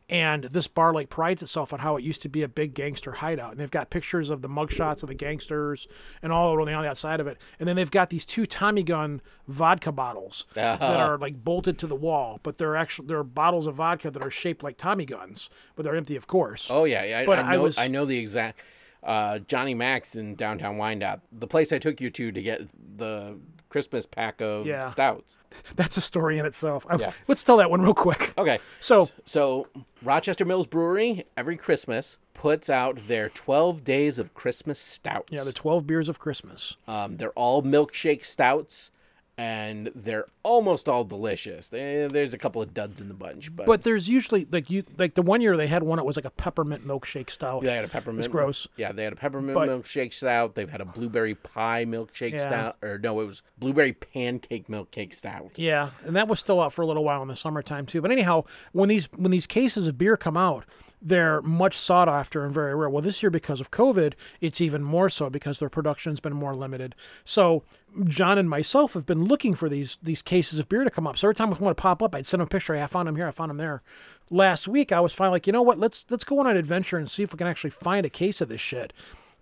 [0.08, 3.10] and this bar like prides itself on how it used to be a big gangster
[3.10, 3.50] hideout.
[3.50, 5.88] And they've got pictures of the mugshots of the gangsters
[6.22, 7.38] and all around the on the outside of it.
[7.58, 10.44] And then they've got these two Tommy gun vodka bottles
[10.78, 14.22] that are like bolted to the wall, but they're actually they're bottles of vodka that
[14.22, 16.68] are shaped like Tommy guns, but they're empty, of course.
[16.70, 17.62] Oh yeah, I, But I I know.
[17.62, 18.60] was- I know the exact.
[19.06, 22.62] Uh, Johnny Max in downtown Wyandotte, the place I took you to to get
[22.98, 23.38] the
[23.68, 24.88] Christmas pack of Yeah.
[24.88, 25.38] stouts.
[25.76, 26.84] That's a story in itself.
[26.90, 27.12] I- Yeah.
[27.28, 28.34] Let's tell that one real quick.
[28.36, 29.68] Okay, So So,
[30.02, 35.32] Rochester Mills Brewery every Christmas puts out their 12 days of Christmas stouts.
[35.32, 36.76] yeah, the twelve beers of Christmas.
[36.88, 38.90] um, they're all milkshake stouts,
[39.38, 41.70] and they're almost all delicious.
[41.72, 44.82] Eh, There's a couple of duds in the bunch, but, But there's usually like you
[44.96, 47.62] like the one year they had one that was like a peppermint milkshake stout.
[47.62, 48.20] they had a peppermint.
[48.24, 48.66] It's gross.
[48.76, 50.54] Yeah, they had a peppermint But- milkshake stout.
[50.54, 52.46] They've had a blueberry pie milkshake Yeah.
[52.46, 55.50] stout, or no, it was blueberry pancake milkshake stout.
[55.56, 58.00] Yeah, and that was still out for a little while in the summertime too.
[58.00, 60.64] But anyhow, when these when these cases of beer come out,
[61.02, 62.88] they're much sought after and very rare.
[62.88, 66.54] Well, this year because of COVID, it's even more so because their production's been more
[66.54, 66.94] limited.
[67.24, 67.62] So
[68.04, 71.16] John and myself have been looking for these these cases of beer to come up.
[71.18, 72.74] So every time I want to pop up, I'd send them a picture.
[72.74, 73.28] Hey, I found them here.
[73.28, 73.82] I found them there.
[74.30, 75.78] Last week, I was finally like, you know what?
[75.78, 78.40] Let's let's go on an adventure and see if we can actually find a case
[78.40, 78.92] of this shit.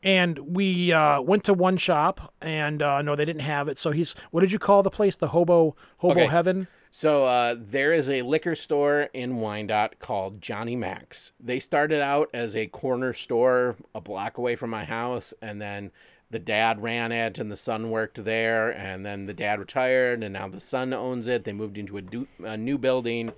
[0.03, 3.79] And we uh, went to one shop, and uh, no, they didn't have it.
[3.79, 5.17] So he's, what did you call the place?
[5.17, 6.27] The hobo hobo Okay.
[6.27, 6.69] heaven.
[6.97, 11.33] So uh, there is a liquor store in Wyandotte called Johnny Max.
[11.41, 15.91] They started out as a corner store a block away from my house, and then
[16.31, 20.35] the dad ran it, and the son worked there, and then the dad retired, and
[20.35, 21.43] now the son owns it.
[21.43, 23.33] They moved into a, du- a new building,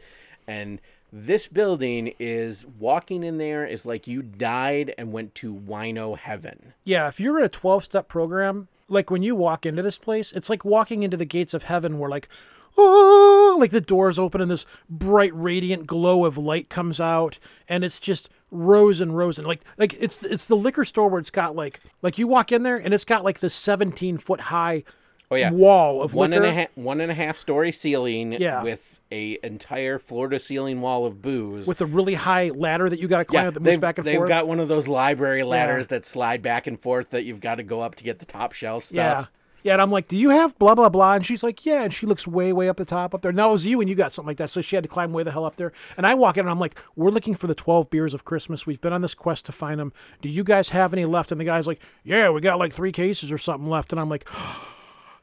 [0.47, 0.79] and
[1.11, 6.75] this building is walking in there is like you died and went to wino heaven.
[6.85, 10.31] Yeah, if you're in a 12 step program, like when you walk into this place,
[10.33, 12.29] it's like walking into the gates of heaven where, like,
[12.77, 17.85] oh, like the doors open and this bright, radiant glow of light comes out, and
[17.85, 21.31] it's just rows and rows and like like it's it's the liquor store where it's
[21.31, 24.85] got like like you walk in there and it's got like the 17 foot high
[25.33, 28.63] Oh yeah, wall of one and a half one and a half story ceiling Yeah.
[28.63, 31.67] with a entire floor to ceiling wall of booze.
[31.67, 33.81] with a really high ladder that you got to climb yeah, up that moves they've,
[33.81, 34.29] back and they've forth.
[34.29, 37.65] got one of those library ladders that slide back and forth that you've got to
[37.65, 38.95] go up to get the top shelf stuff.
[38.95, 39.25] Yeah.
[39.63, 41.15] Yeah, and I'm like, do you have blah blah blah?
[41.15, 43.31] And she's like, yeah, and she looks way way up the top up there.
[43.31, 45.13] And that was you, and you got something like that, so she had to climb
[45.13, 45.73] way the hell up there.
[45.97, 48.67] And I walk in, and I'm like, we're looking for the 12 beers of Christmas.
[48.67, 49.93] We've been on this quest to find them.
[50.23, 51.33] Do you guys have any left?
[51.33, 53.93] And the guy's like, yeah, we got like three cases or something left.
[53.93, 54.29] And I'm like.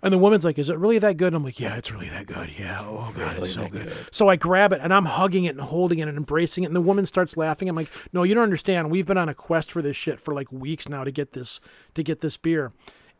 [0.03, 2.09] And the woman's like, "Is it really that good?" And I'm like, "Yeah, it's really
[2.09, 2.49] that good.
[2.59, 3.89] Yeah, oh god, it's so good.
[4.11, 6.67] So I grab it and I'm hugging it and holding it and embracing it.
[6.67, 7.69] And the woman starts laughing.
[7.69, 8.91] I'm like, "No, you don't understand.
[8.91, 11.61] We've been on a quest for this shit for like weeks now to get this
[11.95, 12.73] to get this beer."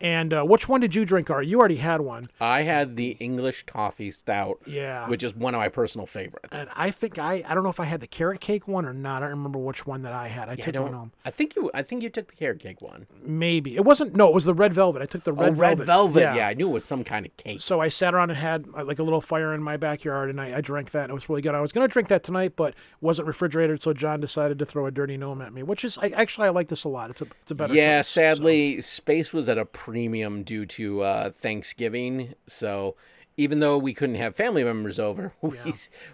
[0.04, 1.46] And uh, which one did you drink, Art?
[1.46, 2.28] You already had one.
[2.38, 5.08] I had the English toffee stout, Yeah.
[5.08, 6.50] which is one of my personal favorites.
[6.52, 8.92] And I think I I don't know if I had the carrot cake one or
[8.92, 9.22] not.
[9.22, 10.50] I don't remember which one that I had.
[10.50, 11.12] I I took one home.
[11.24, 11.70] I think you.
[11.72, 13.06] I think you took the carrot cake one.
[13.24, 14.14] Maybe it wasn't.
[14.14, 15.00] No, it was the red velvet.
[15.00, 15.86] I took the red oh, red velvet.
[15.86, 16.36] velvet.
[16.36, 16.48] Yeah.
[16.48, 17.62] I knew it was some kind of cake.
[17.62, 20.38] So I sat around and had uh, like a little fire in my backyard, and
[20.38, 21.04] I, I drank that.
[21.04, 21.54] And it was really good.
[21.54, 24.90] I was gonna drink that tonight, but wasn't refrigerated, so John decided to throw a
[24.90, 27.08] dirty gnome at me, which is I, actually I like this a lot.
[27.08, 27.72] It's a it's a better.
[27.72, 28.20] yeah, choice, so.
[28.20, 32.34] sadly, space was at a premium due to uh, Thanksgiving.
[32.48, 32.96] So
[33.36, 35.56] even though we couldn't have family members over, we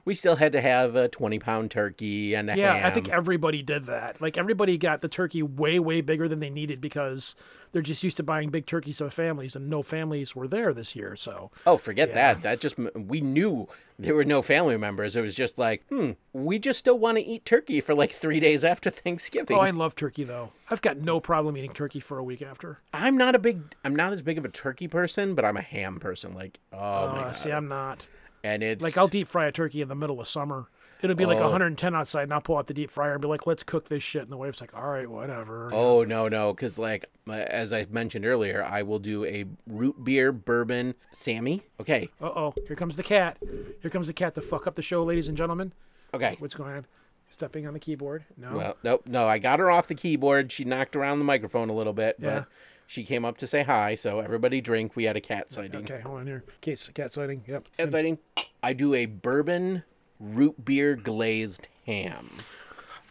[0.04, 2.86] we still had to have a twenty pound turkey and a Yeah, ham.
[2.86, 4.20] I think everybody did that.
[4.20, 7.34] Like everybody got the turkey way way bigger than they needed because
[7.72, 10.94] they're just used to buying big turkeys for families, and no families were there this
[10.96, 11.16] year.
[11.16, 12.42] So Oh, forget that.
[12.42, 15.14] That just we knew there were no family members.
[15.16, 18.40] It was just like, hmm, we just still want to eat turkey for like three
[18.40, 19.56] days after Thanksgiving.
[19.56, 20.50] oh, I love turkey though.
[20.70, 22.78] I've got no problem eating turkey for a week after.
[22.92, 25.62] I'm not a big, I'm not as big of a turkey person, but I'm a
[25.62, 26.35] ham person.
[26.35, 28.06] Like, oh my Uh, god, see, I'm not.
[28.42, 30.66] and it's Like I'll deep fry a turkey in the middle of summer.
[31.02, 31.42] It'll be like Oh.
[31.42, 34.02] 110 outside, and I'll pull out the deep fryer and be like, "Let's cook this
[34.02, 37.87] shit." And the wife's like, "All right, whatever." Oh no no, because like as I
[37.90, 41.62] mentioned earlier, I will do a root beer bourbon Sammy.
[41.81, 43.38] Okay, Uh oh, here comes the cat.
[43.81, 45.72] Here comes the cat to fuck up the show, ladies and gentlemen.
[46.14, 46.37] okay.
[46.38, 46.87] What's going on?
[47.31, 48.25] Stepping on the keyboard.
[48.37, 48.52] No.
[48.56, 49.29] Well, nope, no.
[49.29, 50.50] I got her off the keyboard.
[50.50, 52.40] She knocked around the microphone a little bit, Yeah.
[52.40, 52.46] but
[52.88, 53.94] she came up to say hi.
[53.94, 54.96] So everybody drink.
[54.96, 55.83] We had a cat sighting.
[55.85, 56.42] okay, hold on here.
[56.60, 57.44] Case cat sighting.
[57.46, 57.68] Yep.
[57.79, 58.18] Cat sighting.
[58.64, 59.85] I do a bourbon
[60.21, 62.31] root beer glazed ham.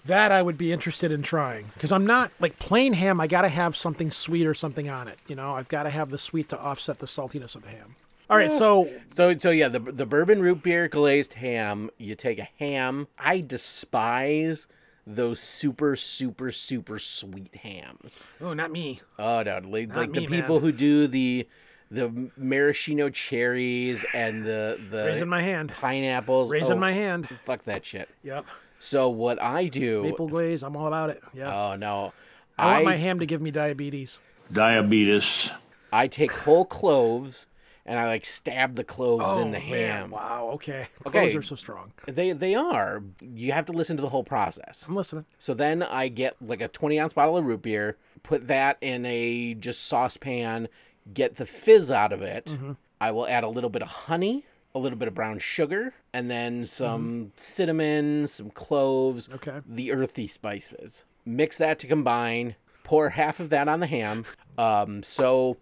[0.05, 3.19] That I would be interested in trying because I'm not like plain ham.
[3.19, 5.19] I got to have something sweet or something on it.
[5.27, 7.95] You know, I've got to have the sweet to offset the saltiness of the ham.
[8.29, 11.89] All right, so So so yeah, the the bourbon root beer glazed ham.
[11.97, 13.07] You take a ham.
[13.17, 14.67] I despise
[15.05, 18.19] those super super super sweet hams.
[18.39, 19.01] oh, not me.
[19.17, 20.61] Oh no, like, like me, the people man.
[20.61, 21.47] who do the
[21.91, 25.71] the maraschino cherries and the the Raising my hand.
[25.71, 26.51] pineapples.
[26.51, 27.27] Raising Oh, my hand.
[27.45, 28.09] Fuck that shit.
[28.23, 28.45] Yep.
[28.79, 30.03] So what I do?
[30.03, 30.63] Maple glaze.
[30.63, 31.21] I'm all about it.
[31.33, 31.53] Yeah.
[31.53, 32.13] Oh no,
[32.57, 34.19] I, I want my ham to give me diabetes.
[34.51, 35.49] Diabetes.
[35.91, 37.47] I take whole cloves
[37.85, 40.09] and I like stab the cloves in oh, the Oh, man.
[40.11, 40.51] Wow.
[40.53, 40.87] Okay.
[41.07, 41.21] Okay.
[41.21, 41.91] Cloves are so strong.
[42.05, 43.01] They they are.
[43.21, 44.85] You have to listen to the whole process.
[44.87, 45.25] I'm listening.
[45.39, 49.05] So then I get like a 20 ounce bottle of root beer, put that in
[49.07, 50.69] a just saucepan,
[51.13, 52.45] get the fizz out of it.
[52.45, 52.73] Mm-hmm.
[53.01, 54.45] I will add a little bit of honey,
[54.75, 59.49] a little bit of brown sugar, and then some cinnamon, some cloves, Mm-hmm.
[59.49, 59.59] Okay.
[59.67, 61.03] the earthy spices.
[61.25, 62.55] Mix that to combine.
[62.83, 64.25] Pour half of that on the ham.
[64.57, 65.57] Um, so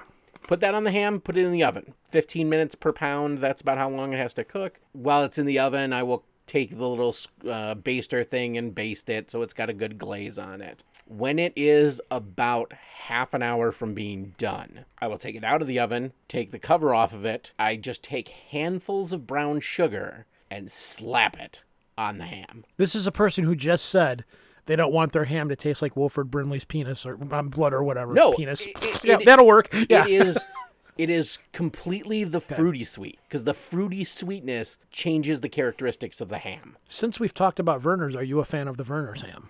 [0.48, 1.94] put that on the ham, put it in the oven.
[2.12, 3.40] 15 minutes per pound.
[3.40, 4.80] That's about how long it has to cook.
[4.94, 9.10] While it's in the oven, I will take the little uh, baster thing and baste
[9.10, 10.84] it so it's got a good glaze on it.
[11.08, 15.62] When it is about half an hour from being done, I will take it out
[15.62, 17.52] of the oven, take the cover off of it.
[17.58, 21.62] I just take handfuls of brown sugar and slap it
[21.98, 22.66] on the ham.
[22.76, 24.26] This is a person who just said
[24.66, 27.84] they don't want their ham to taste like Wilford Brimley's penis or um, blood or
[27.84, 28.14] whatever.
[28.14, 28.62] No, penis.
[28.66, 29.70] it- it- yeah, it- that'll work.
[29.90, 30.06] Yeah.
[30.06, 30.38] It is
[30.98, 36.40] it is completely the fruity sweet because the fruity sweetness changes the characteristics of the
[36.40, 36.76] ham.
[36.90, 39.50] Since we've talked about Vernors, are you a fan of the Vernors ham?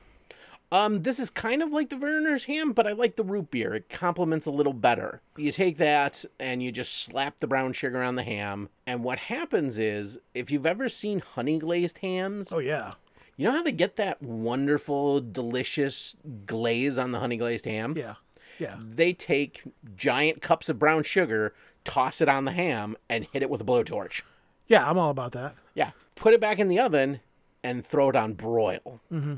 [0.72, 3.74] Um, this is kind of like the Vernors ham, but I like the root beer.
[3.74, 5.22] It complements a little better.
[5.38, 9.18] You take that and you just slap the brown sugar on the ham, and what
[9.20, 12.96] happens is, if you've ever seen honey glazed hams, Oh yeah.
[13.38, 17.94] you know how they get that wonderful, delicious glaze on the honey glazed ham?
[17.96, 18.16] Yeah.
[18.60, 18.76] Yeah.
[18.82, 19.62] They take
[19.96, 21.54] giant cups of brown sugar,
[21.86, 24.24] toss it on the ham, and hit it with a blowtorch.
[24.68, 25.56] Yeah, I'm all about that.
[25.76, 27.22] Yeah, put it back in the oven
[27.64, 29.00] and throw it on broil.
[29.14, 29.36] Mm-hmm.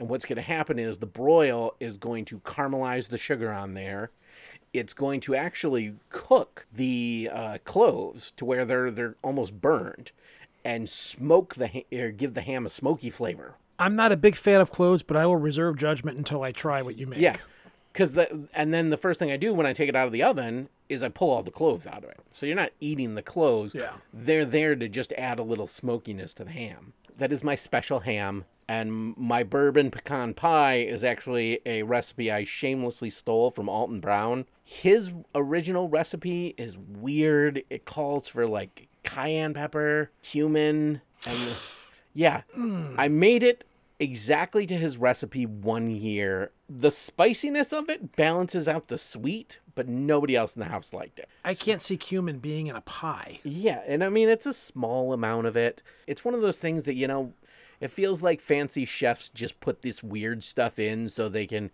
[0.00, 3.74] And what's going to happen is the broil is going to caramelize the sugar on
[3.74, 4.10] there.
[4.72, 10.12] It's going to actually cook the uh, cloves to where they're they're almost burned,
[10.64, 13.56] and smoke the ha- or give the ham a smoky flavor.
[13.78, 16.80] I'm not a big fan of cloves, but I will reserve judgment until I try
[16.80, 17.20] what you make.
[17.20, 17.36] Yeah,
[17.92, 20.12] because the and then the first thing I do when I take it out of
[20.14, 22.20] the oven is I pull all the cloves out of it.
[22.32, 23.74] So you're not eating the cloves.
[23.74, 23.92] Yeah.
[24.14, 26.94] They're there to just add a little smokiness to the ham.
[27.20, 28.46] That is my special ham.
[28.66, 34.46] And my bourbon pecan pie is actually a recipe I shamelessly stole from Alton Brown.
[34.64, 37.62] His original recipe is weird.
[37.68, 41.38] It calls for like cayenne pepper, cumin, and
[42.14, 42.94] yeah, hmm.
[42.96, 43.66] I made it
[44.00, 46.50] exactly to his recipe one year.
[46.68, 51.18] The spiciness of it balances out the sweet, but nobody else in the house liked
[51.20, 51.28] it.
[51.44, 53.38] I can't see cumin being in a pie.
[53.44, 55.82] Yeah, and I mean it's a small amount of it.
[56.06, 57.34] It's one of those things that you know,
[57.80, 61.70] it feels like fancy chefs just put this weird stuff in so they can,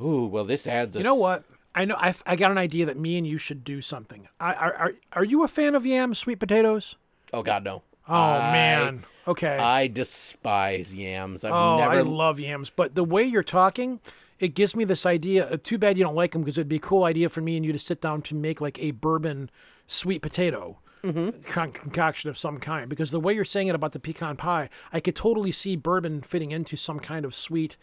[0.00, 0.94] ooh, well this adds.
[0.94, 1.44] A You know what?
[1.74, 1.96] I know.
[1.96, 4.28] I, I got an idea that me and you should do something.
[4.38, 6.96] I, are, are are you a fan of yams, sweet potatoes?
[7.32, 7.82] Oh God, no.
[8.10, 9.04] Oh I- man.
[9.28, 9.56] Okay.
[9.58, 11.44] I despise yams.
[11.44, 11.92] I've oh, never.
[11.92, 12.70] I love yams.
[12.70, 14.00] But the way you're talking,
[14.40, 15.48] it gives me this idea.
[15.48, 17.56] uh, Too bad you don't like them because it'd be a cool idea for me
[17.56, 19.50] and you to sit down to make like a bourbon
[19.86, 20.78] sweet potato.
[21.02, 24.68] Con- concoction of some kind because the way you're saying it about the pecan pie,
[24.92, 27.78] I could totally see bourbon fitting into some kind of sweet.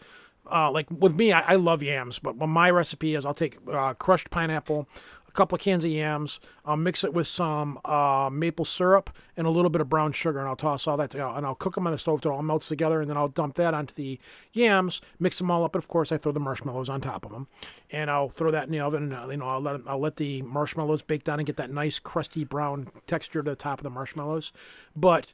[0.48, 3.58] Uh, like with me, I, I love yams, but what my recipe is I'll take
[3.72, 4.88] uh, crushed pineapple,
[5.28, 9.46] a couple of cans of yams, I'll mix it with some uh, maple syrup and
[9.46, 11.74] a little bit of brown sugar, and I'll toss all that together, and I'll cook
[11.74, 13.94] them on the stove till it all melts together, and then I'll dump that onto
[13.94, 14.18] the
[14.52, 17.30] yams, mix them all up, and of course I throw the marshmallows on top of
[17.30, 17.46] them,
[17.90, 20.00] and I'll throw that in the oven, and uh, you know I'll let 'em- I'll
[20.00, 23.78] let the marshmallows bake down and get that nice crusty brown texture to the top
[23.78, 24.52] of the marshmallows,
[24.96, 25.26] but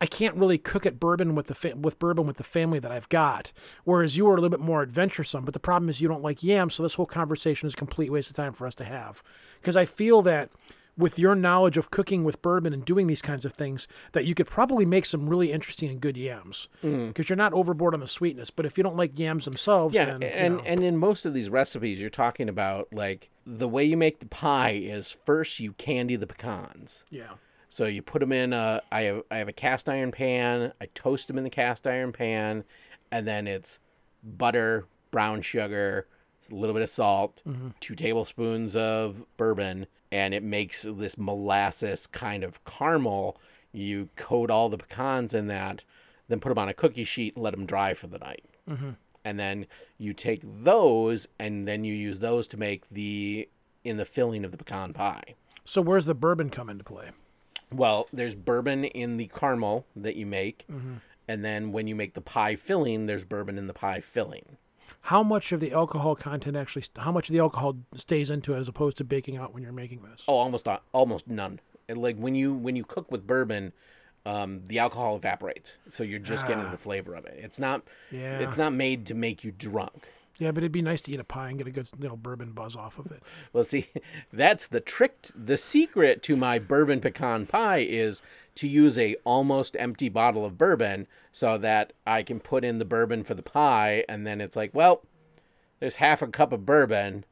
[0.00, 2.90] I can't really cook at bourbon with the fa- with bourbon with the family that
[2.90, 3.52] I've got.
[3.84, 5.44] Whereas you are a little bit more adventuresome.
[5.44, 8.10] But the problem is you don't like yams, so this whole conversation is a complete
[8.10, 9.22] waste of time for us to have.
[9.60, 10.50] Because I feel that
[10.96, 14.34] with your knowledge of cooking with bourbon and doing these kinds of things, that you
[14.34, 16.68] could probably make some really interesting and good yams.
[16.82, 17.08] Mm.
[17.08, 18.50] Because you're not overboard on the sweetness.
[18.50, 20.62] But if you don't like yams themselves, Yeah, then, you and know.
[20.64, 24.26] and in most of these recipes, you're talking about like the way you make the
[24.26, 27.04] pie is first you candy the pecans.
[27.10, 27.32] yeah.
[27.70, 30.72] So you put them in a I have I have a cast iron pan.
[30.80, 32.64] I toast them in the cast iron pan.
[33.12, 33.78] and then it's
[34.22, 36.06] butter, brown sugar,
[36.50, 37.68] a little bit of salt, mm-hmm.
[37.80, 43.38] two tablespoons of bourbon, and it makes this molasses kind of caramel.
[43.72, 45.84] You coat all the pecans in that,
[46.28, 48.44] then put them on a cookie sheet and let them dry for the night.
[48.68, 48.90] Mm-hmm.
[49.24, 49.66] And then
[49.98, 53.48] you take those and then you use those to make the
[53.84, 55.34] in the filling of the pecan pie.
[55.64, 57.10] So where's the bourbon come into play?
[57.72, 60.94] Well, there's bourbon in the caramel that you make, mm-hmm.
[61.28, 64.56] and then when you make the pie filling, there's bourbon in the pie filling.
[65.02, 66.84] How much of the alcohol content actually?
[66.98, 69.72] How much of the alcohol stays into it as opposed to baking out when you're
[69.72, 70.22] making this?
[70.28, 71.60] Oh, almost not, almost none.
[71.88, 73.72] Like when you when you cook with bourbon,
[74.26, 76.70] um, the alcohol evaporates, so you're just getting ah.
[76.70, 77.38] the flavor of it.
[77.42, 78.40] It's not Yeah.
[78.40, 80.06] it's not made to make you drunk.
[80.40, 82.16] Yeah, but it'd be nice to eat a pie and get a good you know
[82.16, 83.22] bourbon buzz off of it.
[83.52, 83.88] Well, see,
[84.32, 85.28] that's the trick.
[85.34, 88.22] The secret to my bourbon pecan pie is
[88.56, 92.84] to use a almost empty bottle of bourbon so that I can put in the
[92.84, 95.02] bourbon for the pie, and then it's like, well,
[95.78, 97.24] there's half a cup of bourbon.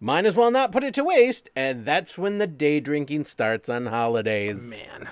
[0.00, 3.68] Might as well not put it to waste, and that's when the day drinking starts
[3.68, 4.70] on holidays.
[4.70, 5.08] Man,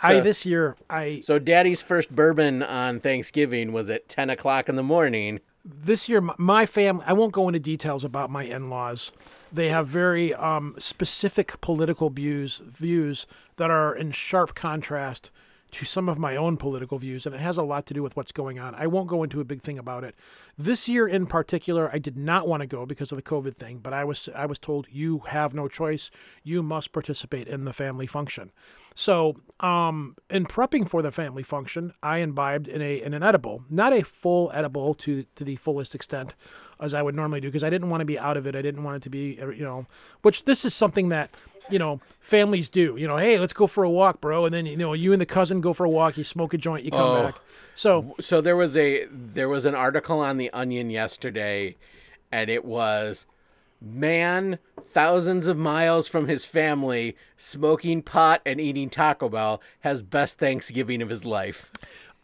[0.00, 4.68] I So- this year I So, Daddy's first bourbon on Thanksgiving was at ten o'clock
[4.68, 5.40] in the morning.
[5.64, 9.12] This year my, family i won't go into details about my in-laws.
[9.50, 15.30] They have very um, specific political views views that are in sharp contrast
[15.70, 18.14] to some of my own political views and it has a lot to do with
[18.14, 18.74] what's going on.
[18.74, 20.14] I won't go into a big thing about it.
[20.58, 23.78] This year in particular i did not want to go because of the covid thing
[23.78, 26.10] but i was i was told you have no choice.
[26.42, 28.52] You must participate in the family function
[28.94, 33.64] so, um, in prepping for the family function, I imbibed in a in an edible,
[33.70, 36.34] not a full edible to to the fullest extent
[36.80, 38.54] as I would normally do, because I didn't want to be out of it.
[38.56, 39.86] I didn't want it to be, uh, you know,
[40.22, 41.30] which this is something that
[41.70, 42.96] you know families do.
[42.96, 45.20] You know, hey, let's go for a walk, bro, and then you know you and
[45.20, 47.24] the cousin go for a walk, you smoke a joint, you come Oh.
[47.24, 47.36] back.
[47.74, 51.76] So so there was a there was an article on the onion yesterday
[52.30, 53.26] and it was
[53.84, 54.58] man
[54.92, 61.02] thousands of miles from his family smoking pot and eating taco bell has best thanksgiving
[61.02, 61.70] of his life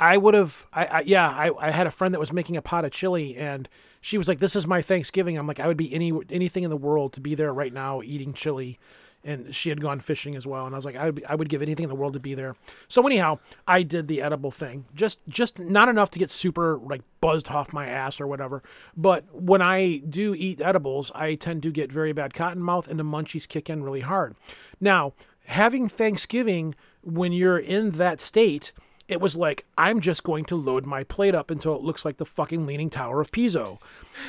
[0.01, 2.63] I would have, I, I yeah, I, I had a friend that was making a
[2.63, 3.69] pot of chili, and
[4.01, 6.71] she was like, "This is my Thanksgiving." I'm like, I would be any anything in
[6.71, 8.79] the world to be there right now eating chili,
[9.25, 11.35] and she had gone fishing as well, and I was like, I would be, I
[11.35, 12.57] would give anything in the world to be there.
[12.89, 17.03] So anyhow, I did the edible thing, just just not enough to get super like
[17.21, 18.63] buzzed off my ass or whatever,
[18.97, 22.99] but when I do eat edibles, I tend to get very bad cotton mouth, and
[22.99, 24.35] the munchies kick in really hard.
[24.81, 25.13] Now,
[25.45, 28.73] having Thanksgiving when you're in that state
[29.11, 32.17] it was like I'm just going to load my plate up until it looks like
[32.17, 33.77] the fucking leaning tower of Pisa.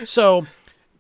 [0.06, 0.48] So,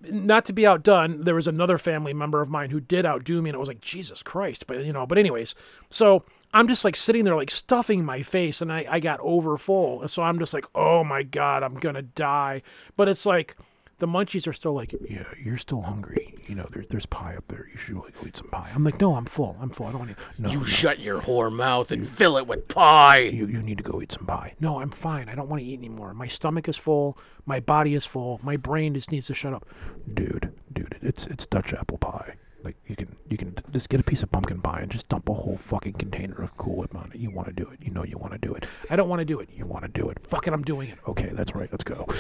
[0.09, 3.49] not to be outdone, there was another family member of mine who did outdo me,
[3.49, 4.67] and it was like Jesus Christ.
[4.67, 5.55] But you know, but anyways,
[5.89, 6.23] so
[6.53, 10.07] I'm just like sitting there like stuffing my face, and I I got over full,
[10.07, 12.61] so I'm just like, oh my god, I'm gonna die.
[12.95, 13.55] But it's like.
[14.01, 16.33] The munchies are still like, yeah, you're still hungry.
[16.47, 17.67] You know, there, there's pie up there.
[17.71, 18.71] You should really eat some pie.
[18.73, 19.55] I'm like, no, I'm full.
[19.61, 19.85] I'm full.
[19.85, 20.41] I don't want to.
[20.41, 20.63] No, you no.
[20.63, 24.11] shut your whore mouth and fill it with pie you, you need to go eat
[24.11, 24.55] some pie.
[24.59, 25.29] No, I'm fine.
[25.29, 26.15] I don't want to eat anymore.
[26.15, 27.15] My stomach is full.
[27.45, 28.39] My body is full.
[28.41, 29.67] My brain just needs to shut up.
[30.11, 32.37] Dude, dude, it's it's Dutch apple pie.
[32.63, 35.27] Like you can you can just get a piece of pumpkin pie and just dump
[35.29, 37.19] a whole fucking container of Cool Whip on it.
[37.19, 37.79] You want to do it.
[37.83, 38.65] You know you want to do it.
[38.89, 39.49] I don't want to do it.
[39.51, 40.19] You want to do it.
[40.27, 40.97] Fuck it, I'm doing it.
[41.07, 41.69] Okay, that's right.
[41.71, 42.07] Let's go.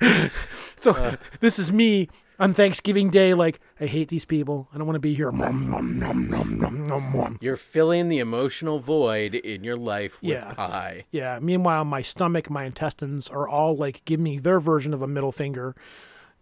[0.00, 0.28] So,
[0.80, 1.16] so uh.
[1.40, 2.08] this is me
[2.38, 3.34] on Thanksgiving Day.
[3.34, 4.68] Like I hate these people.
[4.72, 5.30] I don't want to be here.
[7.40, 10.52] You're filling the emotional void in your life with Yeah.
[10.54, 11.38] pie Yeah.
[11.40, 15.32] Meanwhile, my stomach, my intestines are all like give me their version of a middle
[15.32, 15.74] finger.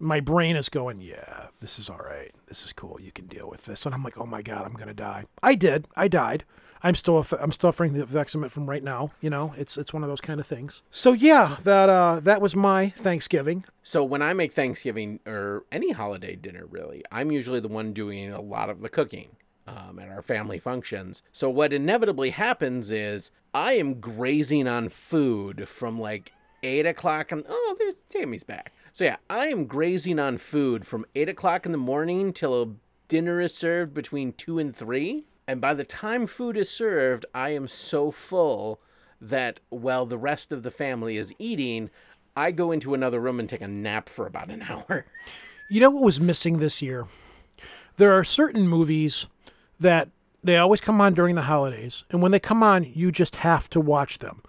[0.00, 2.32] My brain is going, yeah, this is all right.
[2.46, 2.98] This is cool.
[3.00, 3.84] You can deal with this.
[3.84, 5.24] And I'm like, oh my god, I'm gonna die.
[5.42, 5.88] I did.
[5.96, 6.44] I died.
[6.82, 9.10] I'm still I'm still suffering the it from right now.
[9.20, 10.82] You know, it's it's one of those kind of things.
[10.90, 13.64] So yeah, that uh that was my Thanksgiving.
[13.82, 18.32] So when I make Thanksgiving or any holiday dinner, really, I'm usually the one doing
[18.32, 19.30] a lot of the cooking
[19.66, 21.22] um, at our family functions.
[21.32, 26.32] So what inevitably happens is I am grazing on food from like
[26.62, 28.72] eight o'clock and oh, there's Tammy's back.
[28.98, 33.40] So yeah, I am grazing on food from eight o'clock in the morning till dinner
[33.40, 35.24] is served between two and three.
[35.46, 38.80] And by the time food is served, I am so full
[39.20, 41.90] that while the rest of the family is eating,
[42.34, 45.06] I go into another room and take a nap for about an hour.
[45.70, 47.06] You know what was missing this year?
[47.98, 49.26] There are certain movies
[49.78, 50.08] that
[50.42, 53.70] they always come on during the holidays, and when they come on, you just have
[53.70, 54.42] to watch them.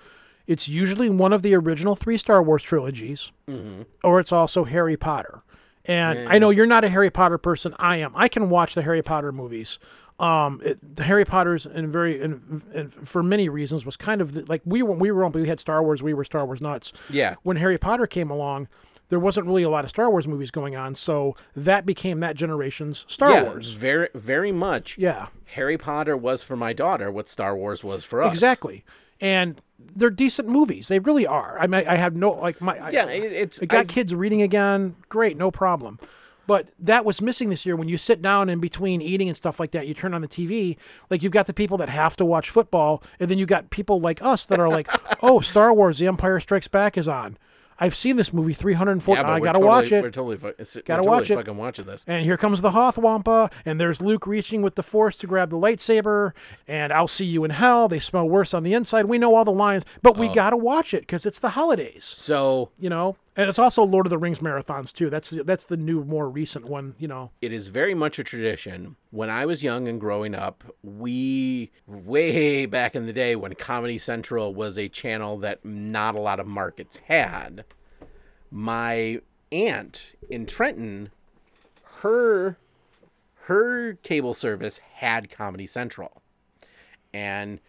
[0.49, 3.31] It's usually one of the original three Star Wars trilogies,
[4.03, 5.43] or it's also Harry Potter.
[5.85, 7.73] And I know you're not a Harry Potter person.
[7.79, 8.11] I am.
[8.15, 9.79] I can watch the Harry Potter movies
[10.19, 14.33] um, it, the Harry Potter's and very and, and for many reasons was kind of
[14.33, 16.61] the, like we were we were on, we had Star Wars, we were Star Wars
[16.61, 16.91] nuts.
[17.09, 17.35] Yeah.
[17.43, 18.67] When Harry Potter came along,
[19.07, 22.35] there wasn't really a lot of Star Wars movies going on, so that became that
[22.35, 23.71] generation's Star yeah, Wars.
[23.71, 24.97] very very much.
[24.97, 25.27] Yeah.
[25.53, 28.33] Harry Potter was for my daughter what Star Wars was for us.
[28.33, 28.83] Exactly.
[29.21, 29.61] And
[29.95, 30.87] they're decent movies.
[30.87, 31.57] They really are.
[31.59, 34.41] I mean, I have no like my Yeah, it- it's I got I- kids reading
[34.41, 34.95] again.
[35.09, 35.99] Great, no problem.
[36.47, 39.59] But that was missing this year when you sit down in between eating and stuff
[39.59, 39.85] like that.
[39.87, 40.77] You turn on the TV,
[41.11, 43.99] like you've got the people that have to watch football, and then you got people
[44.01, 44.87] like us that are like,
[45.23, 47.37] "Oh, Star Wars: The Empire Strikes Back is on.
[47.79, 49.21] I've seen this movie 340.
[49.21, 51.35] Yeah, I gotta totally, watch it." We're totally, fu- it's- we're Gotta totally watch it.
[51.35, 52.03] fucking watching this.
[52.07, 55.49] And here comes the Hoth Wampa, and there's Luke reaching with the Force to grab
[55.49, 56.33] the lightsaber,
[56.67, 57.87] and I'll see you in hell.
[57.87, 59.05] They smell worse on the inside.
[59.05, 60.19] We know all the lines, but Oh.
[60.19, 63.15] we gotta watch it because it's the holidays, So you know.
[63.39, 65.09] And it's also Lord of the Rings marathons too.
[65.09, 67.31] That's that's the new, more recent one, you know.
[67.41, 68.97] it is very much a tradition.
[69.11, 73.97] When I was young and growing up, we way back in the day when Comedy
[73.97, 77.63] Central was a channel that not a lot of markets had.
[78.51, 79.21] My
[79.53, 81.09] aunt in Trenton,
[82.01, 82.57] her
[83.43, 86.21] her cable service had Comedy Central.
[87.13, 87.61] And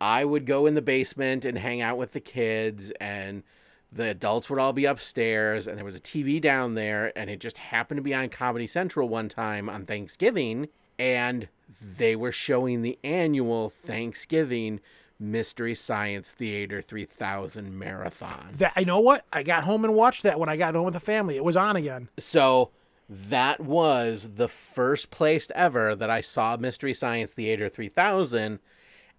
[0.00, 3.42] I would go in the basement and hang out with the kids and
[3.90, 7.40] the adults would all be upstairs and there was a TV down there and it
[7.40, 10.68] just happened to be on Comedy Central one time on Thanksgiving
[10.98, 11.48] and
[11.96, 14.80] they were showing the annual Thanksgiving
[15.20, 18.54] Mystery Science Theater 3000 marathon.
[18.56, 20.94] That I know what I got home and watched that when I got home with
[20.94, 21.36] the family.
[21.36, 22.08] It was on again.
[22.18, 22.70] So
[23.08, 28.60] that was the first place ever that I saw Mystery Science Theater 3000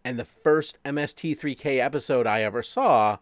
[0.05, 3.17] and the first MST3K episode I ever saw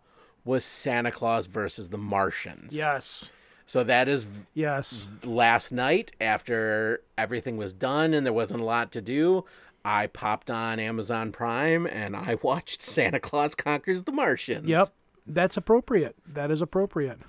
[0.48, 2.74] was Santa Claus versus the Martians.
[2.74, 3.30] Yes,
[3.66, 5.08] So that is yes.
[5.24, 9.46] last night after everything was done and there wasn't a lot to do.
[9.86, 14.68] I popped on Amazon Prime and I watched Santa Claus Conquers the Martians.
[14.68, 14.90] Yep,
[15.28, 16.16] that's appropriate.
[16.34, 17.20] That is appropriate.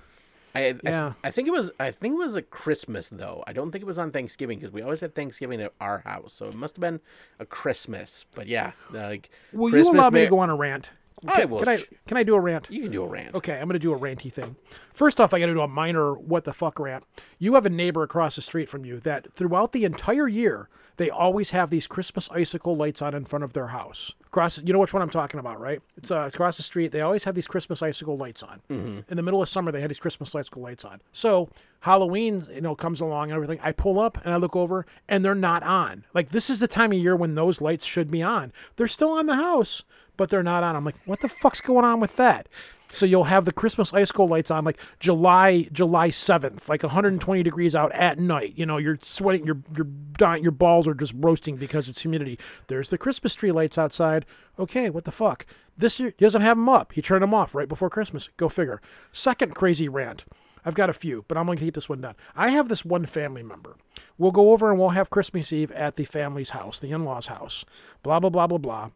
[0.55, 1.13] I, I, Yeah.
[1.23, 3.43] I think it was I think it was a Christmas though.
[3.45, 6.33] I don't think it was on Thanksgiving because we always had Thanksgiving at our house,
[6.33, 6.99] so it must have been
[7.39, 8.25] a Christmas.
[8.33, 10.89] But yeah, like Will Christmas you allow me to go on a rant?
[11.27, 12.67] I Can, will can I can I do a rant?
[12.69, 13.35] You can do a rant.
[13.35, 14.55] Okay, I'm going to do a ranty thing.
[14.93, 17.03] First off, I got to do a minor what the fuck rant.
[17.37, 21.09] You have a neighbor across the street from you that throughout the entire year, they
[21.09, 24.13] always have these Christmas icicle lights on in front of their house.
[24.27, 25.81] Across, you know which one I'm talking about, right?
[25.95, 26.91] It's, uh, it's across the street.
[26.91, 28.59] They always have these Christmas icicle lights on.
[28.69, 30.99] In the middle of summer, they had these Christmas icicle lights on.
[31.13, 31.47] So
[31.79, 33.59] Halloween, you know, comes along and everything.
[33.63, 36.03] I pull up and I look over, and they're not on.
[36.13, 38.51] Like this is the time of year when those lights should be on.
[38.75, 39.83] They're still on the house,
[40.19, 40.75] but they're not on.
[40.75, 42.49] I'm like, what the fuck's going on with that?
[42.91, 47.73] So you'll have the Christmas icicle lights on like July July 7th, like 120 degrees
[47.73, 48.53] out at night.
[48.57, 52.37] You know, you're sweating, you're you're dying, your balls are just roasting because it's humidity.
[52.67, 54.25] There's the Christmas tree lights outside.
[54.59, 55.45] Okay, what the fuck?
[55.77, 56.91] This year he doesn't have them up.
[56.91, 58.27] He turned them off right before Christmas.
[58.35, 58.81] Go figure.
[59.13, 60.25] Second crazy rant.
[60.65, 62.15] I've got a few, but I'm going to keep this one down.
[62.35, 63.77] I have this one family member.
[64.17, 67.63] We'll go over and we'll have Christmas Eve at the family's house, the in-laws' house.
[68.03, 68.89] Blah blah blah blah blah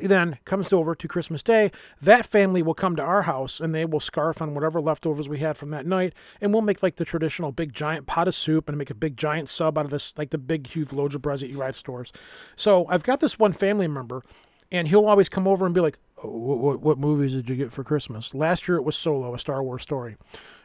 [0.00, 1.70] then comes over to Christmas Day,
[2.00, 5.38] that family will come to our house and they will scarf on whatever leftovers we
[5.38, 8.68] had from that night, and we'll make like the traditional big giant pot of soup
[8.68, 11.22] and make a big giant sub out of this, like the big huge loads of
[11.22, 12.12] breads that you at stores.
[12.56, 14.22] So I've got this one family member,
[14.70, 17.72] and he'll always come over and be like, what, what, what movies did you get
[17.72, 18.34] for Christmas?
[18.34, 20.16] Last year it was Solo, a Star Wars story.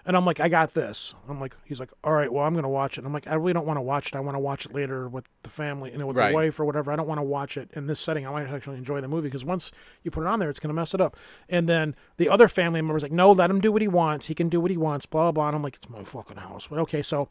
[0.05, 1.15] And I'm like, I got this.
[1.29, 2.97] I'm like, he's like, all right, well, I'm going to watch it.
[2.99, 4.15] And I'm like, I really don't want to watch it.
[4.15, 6.29] I want to watch it later with the family, you know, with Right.
[6.31, 6.91] the wife or whatever.
[6.91, 8.27] I don't want to watch it in this setting.
[8.27, 9.71] I might actually enjoy the movie because once
[10.03, 11.15] you put it on there, it's going to mess it up.
[11.47, 14.27] And then the other family member's like, no, let him do what he wants.
[14.27, 15.47] He can do what he wants, blah, blah, blah.
[15.47, 16.67] And I'm like, it's my fucking house.
[16.69, 17.29] But okay, so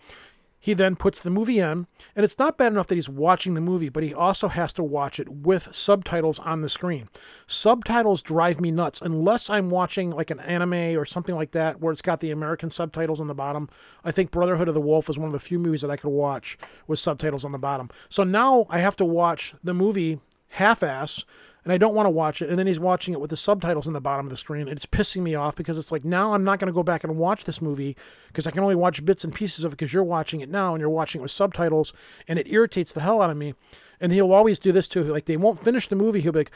[0.65, 3.61] he then puts the movie in, and it's not bad enough that he's watching the
[3.61, 7.09] movie, but he also has to watch it with subtitles on the screen.
[7.49, 11.91] Subtitles drive me nuts unless I'm watching like an anime or something like that where
[11.91, 13.69] it's got the American subtitles on the bottom.
[14.05, 16.11] I think Brotherhood of the Wolf is one of the few movies that I could
[16.11, 16.57] watch
[16.87, 17.91] with subtitles on the bottom.
[18.09, 21.25] So now I have to watch the movie half-ass
[21.65, 22.51] and I don't want to watch it.
[22.51, 24.63] And then he's watching it with the subtitles in the bottom of the screen.
[24.63, 27.05] And it's pissing me off because it's like now I'm not going to go back
[27.05, 27.97] and watch this movie
[28.29, 30.75] because I can only watch bits and pieces of it because you're watching it now
[30.75, 31.93] and you're watching it with subtitles,
[32.27, 33.55] and it irritates the hell out of me.
[34.01, 35.05] And he'll always do this too.
[35.05, 36.21] Like they won't finish the movie.
[36.21, 36.53] He'll be like,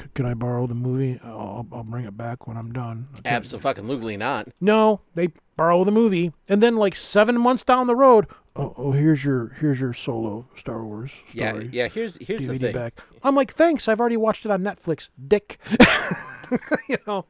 [0.00, 1.20] "C- "Can I borrow the movie?
[1.24, 4.48] I'll, I'll bring it back when I'm done." Absolutely not.
[4.60, 8.26] No, they borrow the movie, and then like seven months down the road,
[8.56, 11.70] oh, oh here's your here's your solo Star Wars Yeah, story.
[11.72, 11.88] yeah.
[11.88, 12.72] Here's here's the DVD thing.
[12.74, 13.00] back.
[13.22, 13.88] I'm like, thanks.
[13.88, 15.58] I've already watched it on Netflix, dick.
[16.88, 17.24] you know.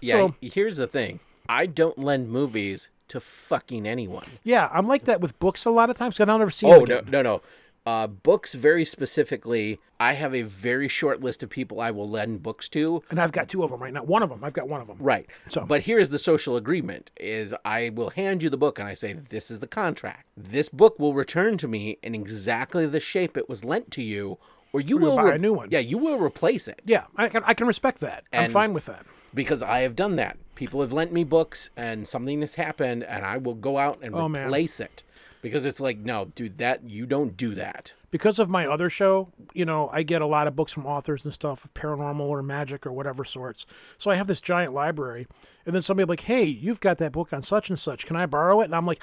[0.00, 1.20] Yeah, So here's the thing.
[1.48, 4.26] I don't lend movies to fucking anyone.
[4.44, 6.16] yeah, I'm like that with books a lot of times.
[6.16, 6.66] Cause I'll never see.
[6.66, 7.42] Oh no, no, no.
[7.86, 12.42] Uh, books, very specifically, I have a very short list of people I will lend
[12.42, 13.02] books to.
[13.10, 14.02] And I've got two of them right now.
[14.02, 14.98] One of them, I've got one of them.
[15.00, 15.26] Right.
[15.48, 18.94] So- but here's the social agreement: is I will hand you the book and I
[18.94, 20.26] say this is the contract.
[20.36, 24.38] This book will return to me in exactly the shape it was lent to you,
[24.72, 25.68] or you will buy a new one.
[25.70, 28.24] Yeah, you will replace it Yeah, I can I can respect that.
[28.32, 29.06] I'm fine with that.
[29.34, 30.36] because I have done that.
[30.54, 34.14] People have lent me books and something has happened, and I will go out and
[34.14, 34.46] Oh, man.
[34.46, 35.02] replace it
[35.42, 37.92] because it's like, no, dude, that you don't do that.
[38.10, 41.24] because of my other show, you know, I get a lot of books from authors
[41.24, 43.66] and stuff, of paranormal or magic or whatever sorts.
[43.98, 45.26] So I have this giant library,
[45.64, 48.06] and then somebody like, "Hey, you've got that book on such and such.
[48.06, 49.02] Can I borrow it?" And I'm like,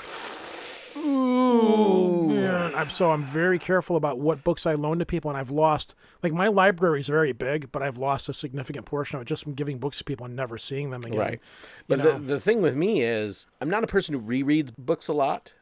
[0.97, 5.37] "Ooh, man." I'm so I'm very careful about what books I loan to people, and
[5.37, 9.21] I've lost like my library is very big, but I've lost a significant portion of
[9.21, 11.17] it just from giving books to people and never seeing them again.
[11.17, 11.39] Right.
[11.87, 12.13] But know.
[12.13, 15.53] the, the thing with me is, I'm not a person who rereads books a lot,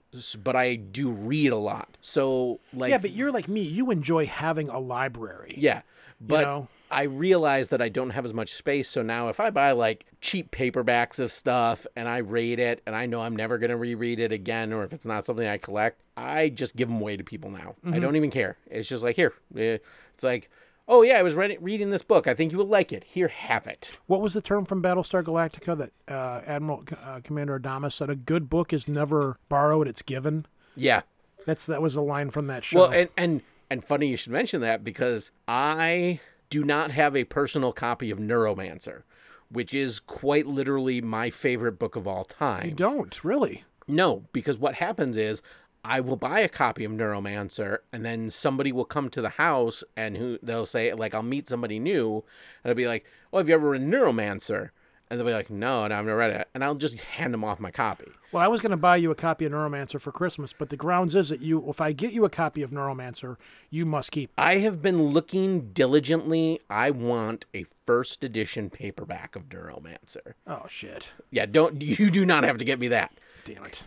[0.44, 1.98] but I do read a lot.
[2.02, 3.62] So, like, Yeah, but you're like me.
[3.62, 5.56] You enjoy having a library.
[5.58, 5.82] Yeah,
[6.22, 6.68] but know?
[6.92, 8.90] I realize that I don't have as much space.
[8.90, 12.96] So now, if I buy like cheap paperbacks of stuff and I rate it, and
[12.96, 15.58] I know I'm never going to reread it again, or if it's not something I
[15.58, 17.76] collect, I just give them away to people now.
[17.86, 17.94] Mm-hmm.
[17.96, 18.58] I don't even care.
[18.68, 19.34] It's just like here.
[19.58, 19.78] eh,
[20.14, 20.50] It's like,
[20.88, 22.28] oh yeah, I was read- reading this book.
[22.28, 23.04] I think you will like it.
[23.04, 23.92] Here, have it.
[24.08, 28.10] What was the term from Battlestar Galactica that uh, Admiral uh, Commander Adamas said?
[28.10, 30.46] A good book is never borrowed; it's given.
[30.76, 31.02] Yeah.
[31.46, 32.80] That's that was a line from that show.
[32.82, 36.20] Well, and and and funny you should mention that because I
[36.50, 39.04] do not have a personal copy of Neuromancer,
[39.50, 42.66] which is quite literally my favorite book of all time.
[42.66, 43.64] you don't really.
[43.88, 45.44] No, because what happens is
[45.88, 49.84] I will buy a copy of Neuromancer and then somebody will come to the house
[49.96, 52.24] and who they'll say like I'll meet somebody new
[52.64, 54.72] and I'll be like, "Oh, have you ever read Neuromancer?"
[55.08, 57.44] And they'll be like, "No, and I've never read it." And I'll just hand them
[57.44, 58.08] off my copy.
[58.32, 60.76] Well, I was going to buy you a copy of Neuromancer for Christmas, but the
[60.76, 63.38] grounds is that you, if I get you a copy of Neuromancer,
[63.70, 64.32] you must keep.
[64.40, 66.62] I have been looking diligently.
[66.68, 70.34] I want a first edition paperback of Neuromancer.
[70.48, 71.10] Oh shit!
[71.30, 73.14] Yeah, don't you do not have to get me that.
[73.46, 73.84] Damn it!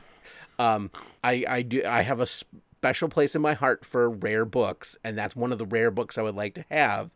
[0.59, 0.91] Um,
[1.23, 5.17] I I do I have a special place in my heart for rare books, and
[5.17, 7.11] that's one of the rare books I would like to have.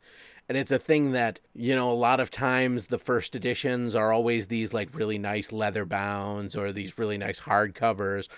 [0.49, 4.13] And it's a thing that you know a lot of times the first editions are
[4.13, 8.29] always these like really nice leather bounds or these really nice hardcovers.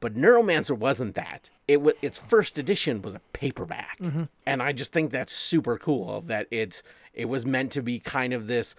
[0.00, 1.48] But Neuromancer wasn't that.
[1.68, 3.98] It was its first edition was a paperback,
[4.44, 6.22] and I just think that's super cool.
[6.22, 6.82] That it's
[7.14, 8.74] it was meant to be kind of this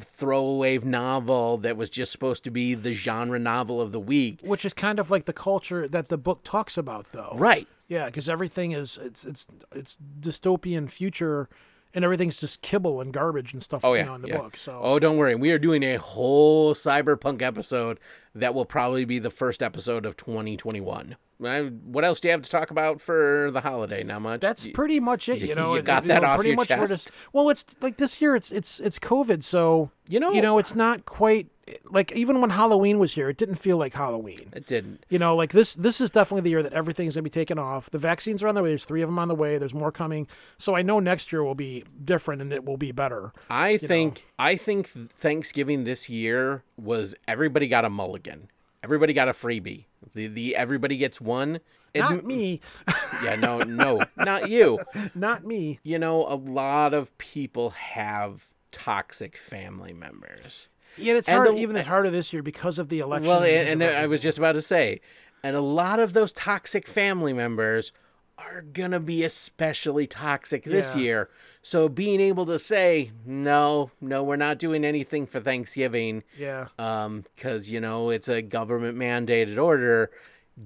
[0.00, 4.40] throwaway novel that was just supposed to be the genre novel of the week.
[4.42, 7.34] Which is kind of like the culture that the book talks about, though.
[7.34, 7.66] Right.
[7.88, 11.48] Yeah, because everything is it's it's it's dystopian future,
[11.94, 13.82] and everything's just kibble and garbage and stuff.
[13.82, 14.38] Oh you yeah, know, in the yeah.
[14.38, 14.58] book.
[14.58, 17.98] So oh, don't worry, we are doing a whole cyberpunk episode
[18.34, 21.16] that will probably be the first episode of 2021.
[21.42, 24.02] Uh, What else do you have to talk about for the holiday?
[24.02, 24.40] Not much.
[24.40, 25.38] That's You- pretty much it.
[25.38, 26.88] You know, you got it- that know, off pretty your much chest?
[26.88, 28.34] just- well, it's like this year.
[28.34, 31.48] It's it's it's COVID, so You know- you know, it's not quite
[31.90, 34.50] like even when Halloween was here, it didn't feel like Halloween.
[34.56, 35.04] It didn't.
[35.10, 37.90] You know, like this this is definitely the year that everything's gonna be taken off.
[37.90, 38.70] The vaccines are on the way.
[38.70, 39.58] There's three of them on the way.
[39.58, 40.26] There's more coming.
[40.56, 43.32] So I know next year will be different and it will be better.
[43.50, 48.48] I think I think Thanksgiving this year was everybody got a mulligan.
[48.84, 49.84] Everybody got a freebie.
[50.14, 51.60] The the everybody gets one.
[51.94, 52.60] It- Not me.
[53.22, 54.78] Yeah, no, no, not you.
[55.14, 55.80] Not me.
[55.82, 60.68] You know, a lot of people have toxic family members.
[60.96, 61.48] Yeah, it's And hard.
[61.48, 63.26] the- even it's harder this year because of the election.
[63.28, 65.00] Well, and, and I was just about to say,
[65.42, 67.90] and a lot of those toxic family members
[68.38, 71.00] are gonna be especially toxic this Yeah.
[71.02, 71.30] year.
[71.62, 76.68] So being able to say, no, no, we're not doing anything for Thanksgiving, yeah.
[76.78, 80.10] um, because you know it's a government mandated order,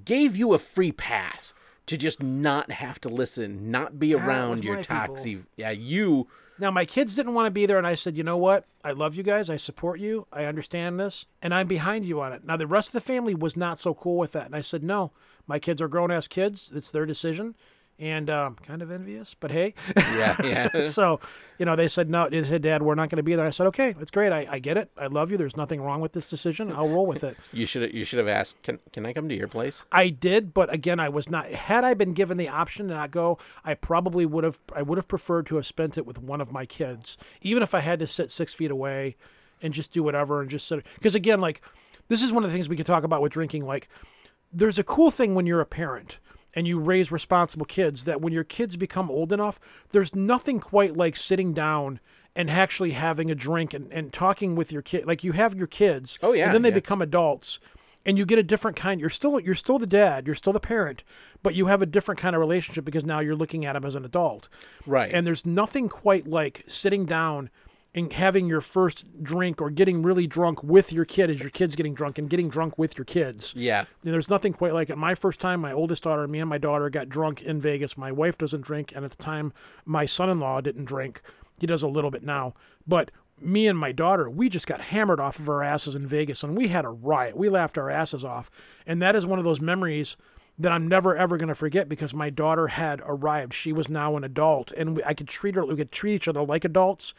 [0.05, 1.55] gave you a free pass
[1.87, 5.39] to just not have to listen, not be around your toxic.
[5.57, 6.29] Yeah, you.
[6.59, 8.67] Now my kids didn't want to be there, and I said, you know what?
[8.85, 9.51] I love you guys.
[9.51, 10.27] I support you.
[10.33, 12.45] I understand this, and I'm behind you on it.
[12.45, 14.85] Now the rest of the family was not so cool with that, and I said,
[14.85, 15.11] no,
[15.47, 16.71] my kids are grown ass kids.
[16.75, 17.55] It's their decision,
[17.99, 19.75] and um, kind of envious, but hey.
[19.97, 20.89] Yeah, yeah.
[20.91, 21.21] so,
[21.59, 23.47] you know, they said, no, they said, Dad, we're not going to be there.
[23.47, 24.33] I said, okay, that's great.
[24.33, 24.91] I, I get it.
[24.97, 25.37] I love you.
[25.37, 26.73] There's nothing wrong with this decision.
[26.73, 27.37] I'll roll with it.
[27.53, 28.63] you should you should have asked.
[28.63, 29.83] Can can I come to your place?
[29.93, 31.47] I did, but again, I was not.
[31.53, 34.59] Had I been given the option to not go, I probably would have.
[34.75, 37.75] I would have preferred to have spent it with one of my kids, even if
[37.75, 39.17] I had to sit six feet away,
[39.61, 40.85] and just do whatever and just sit.
[40.97, 41.63] Because again, like
[42.09, 43.65] this is one of the things we could talk about with drinking.
[43.65, 43.89] Like,
[44.53, 46.19] there's a cool thing when you're a parent
[46.55, 49.59] and you raise responsible kids that when your kids become old enough,
[49.93, 52.01] there's nothing quite like sitting down
[52.35, 55.07] and actually having a drink and, and talking with your kid.
[55.07, 56.19] Like you have your kids.
[56.23, 56.75] Oh, yeah, And then they yeah.
[56.75, 57.59] become adults
[58.05, 59.01] and you get a different kind.
[59.01, 61.03] You're still you're still the dad, you're still the parent,
[61.43, 63.95] but you have a different kind of relationship because now you're looking at him as
[63.95, 64.49] an adult.
[64.87, 65.13] Right.
[65.13, 67.51] And there's nothing quite like sitting down
[67.95, 71.77] and having your first drink or getting really drunk with your kid as your kid's
[71.77, 73.53] getting drunk and getting drunk with your kids.
[73.55, 73.85] yeah.
[74.05, 74.97] And There's nothing quite like it.
[74.97, 77.99] My first time, my oldest daughter, me and my daughter got drunk in Vegas.
[77.99, 79.53] My wife doesn't drink, and at the time,
[79.85, 81.21] my son-in-law didn't drink.
[81.61, 82.55] He does a little bit now,
[82.87, 86.43] but me and my daughter, we just got hammered off of our asses in Vegas,
[86.43, 87.37] and we had a riot.
[87.37, 88.51] We laughed our asses off,
[88.87, 90.17] and that is one of those memories
[90.59, 93.55] that I'm never ever going to forget because my daughter had arrived.
[93.55, 95.65] She was now an adult, and we, I could treat her.
[95.65, 97.15] We could treat each other like adults,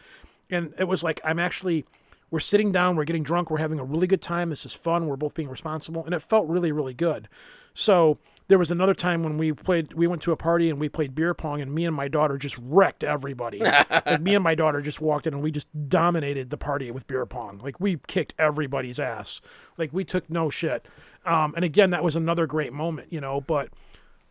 [0.50, 1.86] and it was like I'm actually
[2.32, 4.50] we're sitting down, we're getting drunk, we're having a really good time.
[4.50, 5.06] This is fun.
[5.06, 7.30] We're both being responsible, and it felt really, really good.
[7.76, 8.18] So
[8.48, 9.94] there was another time when we played.
[9.94, 12.38] We went to a party and we played beer pong, and me and my daughter
[12.38, 13.60] just wrecked everybody.
[13.90, 17.08] like me and my daughter just walked in and we just dominated the party with
[17.08, 17.60] beer pong.
[17.64, 19.40] Like we kicked everybody's ass.
[19.78, 20.88] Like we took no shit.
[21.26, 23.42] Um, and again, that was another great moment, you know.
[23.42, 23.70] But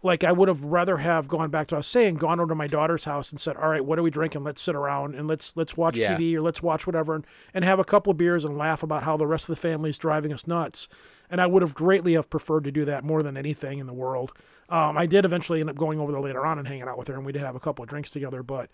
[0.03, 2.49] like I would have rather have gone back to what I was saying, gone over
[2.49, 4.45] to my daughter's house and said, "All right, what are we drinking?
[4.45, 6.17] Let's sit around and let's let's watch Yeah.
[6.17, 7.25] TV or let's watch whatever and,
[7.55, 9.99] and have a couple of beers and laugh about how the rest of the family's
[9.99, 10.89] driving us nuts."
[11.31, 13.93] And I would have greatly have preferred to do that more than anything in the
[13.95, 14.33] world.
[14.69, 17.09] Um, I did eventually end up going over there later on and hanging out with
[17.09, 18.43] her, and we did have a couple of drinks together.
[18.43, 18.69] But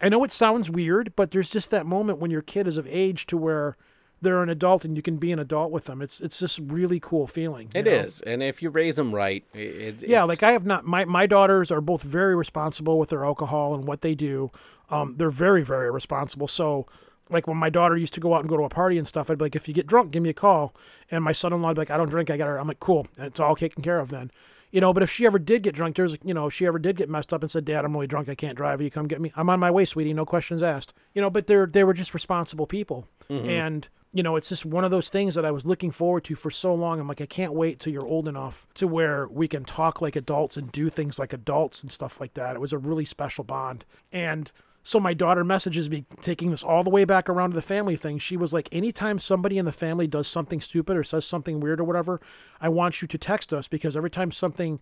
[0.00, 2.88] I know it sounds weird, but there's just that moment when your kid is of
[2.88, 3.76] age to where
[4.22, 6.00] they're an adult and you can be an adult with them.
[6.00, 7.68] It's it's just really cool feeling.
[7.74, 10.86] It is, and if you raise them right, it, Yeah, it's- like I have not.
[10.86, 14.50] My my daughters are both very responsible with their alcohol and what they do.
[14.90, 16.48] Um, they're very very responsible.
[16.48, 16.86] So,
[17.30, 19.30] like when my daughter used to go out and go to a party and stuff,
[19.30, 20.74] I'd be like, if you get drunk, give me a call.
[21.10, 22.30] And my son-in-law would be like, I don't drink.
[22.30, 22.58] I got her.
[22.58, 23.06] I'm like, cool.
[23.18, 24.30] It's all taken care of then.
[24.70, 26.78] You know, but if she ever did get drunk, there's, you know, if she ever
[26.78, 29.06] did get messed up and said, Dad, I'm really drunk, I can't drive, you come
[29.06, 29.30] get me.
[29.36, 30.94] I'm on my way, sweetie, no questions asked.
[31.14, 34.84] You know, but they're they were just responsible people, and you know, it's just one
[34.84, 37.00] of those things that I was looking forward to for so long.
[37.00, 40.16] I'm like, I can't wait till you're old enough to where we can talk like
[40.16, 42.54] adults and do things like adults and stuff like that.
[42.54, 43.86] It was a really special bond.
[44.12, 44.52] And
[44.84, 47.96] so my daughter messages me, taking this all the way back around to the family
[47.96, 48.18] thing.
[48.18, 51.80] She was like, anytime somebody in the family does something stupid or says something weird
[51.80, 52.20] or whatever,
[52.60, 54.80] I want you to text us because every time something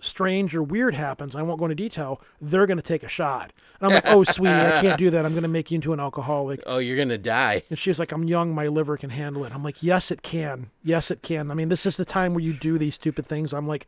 [0.00, 3.52] strange or weird happens, I won't go into detail, they're going to take a shot.
[3.80, 5.24] And I'm like, oh, sweetie, I can't do that.
[5.24, 6.62] I'm going to make you into an alcoholic.
[6.66, 7.62] oh, you're gonna die.
[7.70, 9.52] And she's like, I'm young, my liver can handle it.
[9.52, 10.70] I'm like, yes, it can.
[10.82, 11.50] Yes, it can.
[11.50, 13.52] I mean, this is the time where you do these stupid things.
[13.52, 13.86] I'm like,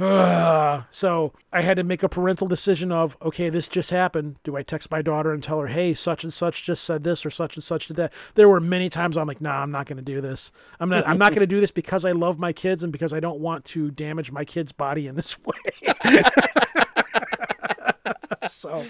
[0.00, 0.84] Ugh.
[0.90, 4.36] so I had to make a parental decision of, okay, this just happened.
[4.44, 7.24] Do I text my daughter and tell her, hey, such and such just said this
[7.26, 8.12] or such and such did that?
[8.34, 10.52] There were many times I'm like, nah, I'm not going to do this.
[10.78, 11.06] I'm not.
[11.06, 13.40] I'm not going to do this because I love my kids and because I don't
[13.40, 15.94] want to damage my kid's body in this way.
[18.58, 18.84] so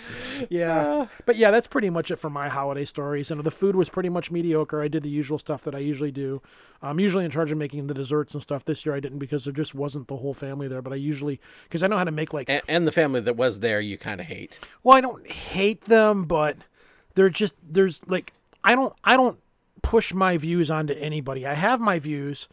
[0.49, 0.81] yeah.
[0.81, 1.07] Uh.
[1.27, 3.31] But yeah that's pretty much it for my holiday stories.
[3.31, 4.83] And the food was pretty much mediocre.
[4.83, 6.41] I did the usual stuff that i usually do.
[6.83, 8.65] I'm usually in charge of making the desserts and stuff.
[8.65, 11.41] This year i didn't because there just wasn't the whole family there but i usually
[11.65, 13.99] because i know how to make like And, and the family that was there, you
[13.99, 14.59] kind of hate.
[14.83, 16.57] well i don't hate them but
[17.15, 18.33] they're just there's like
[18.65, 19.39] i don't i don't
[19.83, 21.47] push my views onto anybody.
[21.47, 22.49] I have my views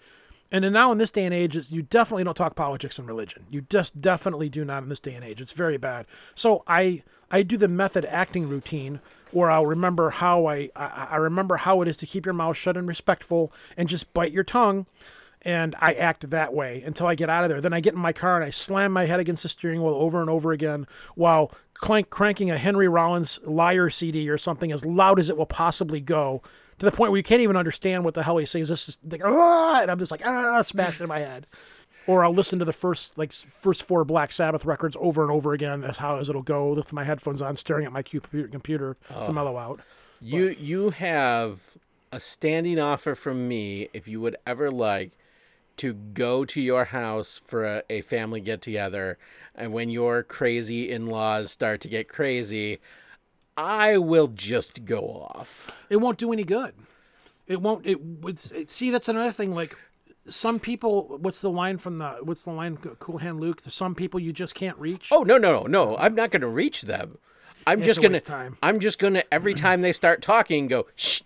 [0.52, 3.46] and now in this day and age, you definitely don't talk politics and religion.
[3.50, 5.42] You just definitely do not in this day and age.
[5.42, 6.06] It's very bad.
[6.36, 11.16] So I I do the method acting routine where I'll remember how I, I I
[11.18, 14.46] remember how it is to keep your mouth shut and respectful and just bite your
[14.46, 14.86] tongue.
[15.44, 17.62] And I act that way until I get out of there.
[17.62, 19.94] Then I get in my car and I slam my head against the steering wheel
[19.94, 24.86] over and over again while clank, cranking a Henry Rollins liar CD or something as
[24.86, 26.42] loud as it will possibly go
[26.80, 28.70] to the point where you can't even understand what the hell he says.
[28.70, 31.48] This is like, ah, and I'm just like, ah, smashing in my head.
[32.06, 35.54] Or I'll listen to the first like first four Black Sabbath records over and over
[35.54, 39.34] again as how as it'll go with my headphones on, staring at my computer to
[39.34, 39.82] mellow out.
[40.22, 41.60] You you have
[42.12, 45.12] a standing offer from me if you would ever like
[45.78, 49.18] to go to your house for a, a family get together
[49.54, 52.80] and when your crazy in-laws start to get crazy
[53.58, 55.72] I will just go off.
[55.90, 56.74] It won't do any good.
[57.48, 57.86] It won't.
[57.86, 58.40] It would.
[58.54, 59.54] It, see, that's another thing.
[59.56, 59.76] Like
[60.30, 62.18] some people, what's the line from the?
[62.22, 62.78] What's the line?
[62.78, 63.62] Cool Hand Luke.
[63.68, 65.10] Some people you just can't reach.
[65.12, 65.98] Oh no no no no!
[65.98, 67.18] I'm not going to reach them.
[67.66, 68.20] I'm It's just gonna.
[68.20, 68.58] time.
[68.62, 71.22] I'm just gonna every time they start talking, go shh.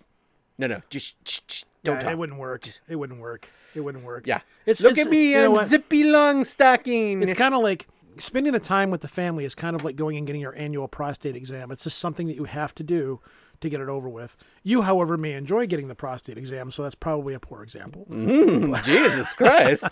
[0.58, 2.12] No no, just shh, shh, don't Yeah, talk.
[2.12, 2.68] it wouldn't work.
[2.88, 3.48] It wouldn't work.
[3.74, 4.26] It wouldn't work.
[4.26, 4.40] Yeah.
[4.66, 7.22] It's Look it's- at me, I'm zippy long stocking.
[7.22, 10.16] It's kind of like spending the time with the family is kind of like going
[10.16, 11.70] and getting your annual prostate exam.
[11.70, 13.20] It's just something that you have to do
[13.60, 14.36] to get it over with.
[14.62, 18.06] You, however, may enjoy getting the prostate exam, so that's probably a poor example.
[18.84, 19.86] Jesus Christ.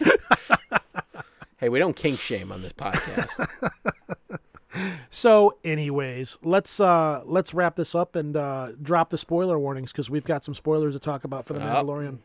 [1.58, 3.46] hey, we don't kink shame on this podcast.
[5.10, 10.08] So, anyways, let's uh let's wrap this up and uh drop the spoiler warnings because
[10.08, 12.18] we've got some spoilers to talk about for the Mandalorian.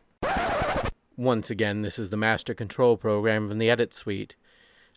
[1.16, 4.36] Once again, this is the Master Control program from the Edit Suite.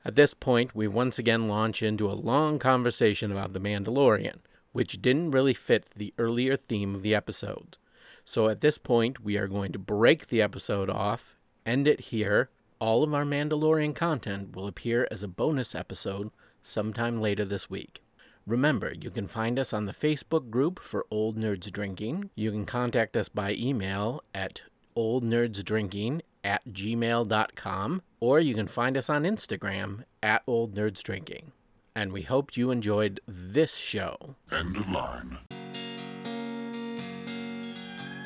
[0.10, 4.38] At this point, we once again launch into a long conversation about The Mandalorian,
[4.72, 7.78] which didn't really fit the earlier theme of the episode.
[8.26, 12.50] So at this point, we are going to break the episode off, end it here.
[12.80, 16.32] All of our Mandalorian content will appear as a bonus episode
[16.64, 18.02] sometime later this week.
[18.48, 22.32] Remember, you can find us on the Facebook group for Old Nerds Drinking.
[22.34, 24.64] You can contact us by email at
[24.98, 31.52] oldnerdsdrinking at gmail.com, or you can find us on Instagram at Old Nerds Drinking.
[31.96, 34.36] And we hope you enjoyed this show.
[34.52, 35.38] End of line.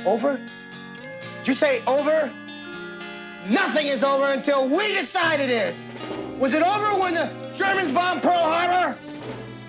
[0.05, 0.37] Over?
[1.39, 2.33] Did you say over?
[3.49, 5.89] Nothing is over until we decide it is.
[6.39, 8.97] Was it over when the Germans bombed Pearl Harbor?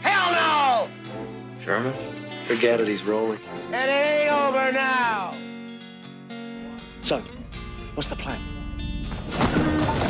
[0.01, 1.65] Hell no!
[1.65, 1.93] German?
[2.47, 3.41] Forget it, he's rolling.
[3.73, 5.37] And it ain't over now.
[7.01, 7.25] So,
[7.95, 8.41] what's the plan?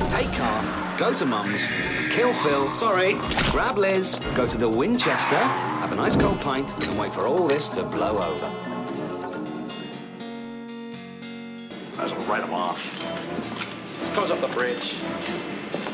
[0.08, 1.68] Take car, go to Mum's,
[2.10, 3.14] kill Phil, sorry,
[3.50, 7.46] grab Liz, go to the Winchester, have a nice cold pint, and wait for all
[7.46, 8.50] this to blow over.
[11.96, 12.80] Might as well write him off.
[13.98, 14.96] Let's close up the bridge.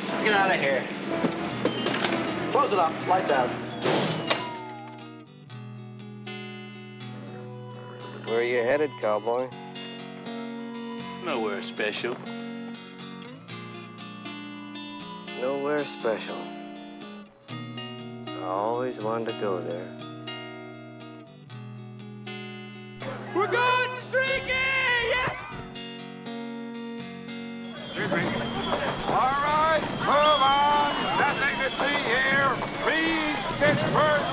[0.09, 0.85] Let's get out of here.
[2.53, 2.93] Close it up.
[3.07, 3.49] Lights out.
[8.27, 9.49] Where are you headed, cowboy?
[11.25, 12.17] Nowhere special.
[15.39, 16.43] Nowhere special.
[17.49, 19.87] I always wanted to go there.
[23.35, 24.49] We're good, streaky!
[24.49, 25.37] Yeah!
[27.85, 28.25] Excuse me.
[29.09, 30.95] All right, move on.
[31.21, 32.51] Nothing to see here.
[32.81, 34.31] Please disperse.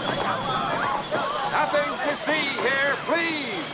[1.51, 3.66] Nothing to see here, please.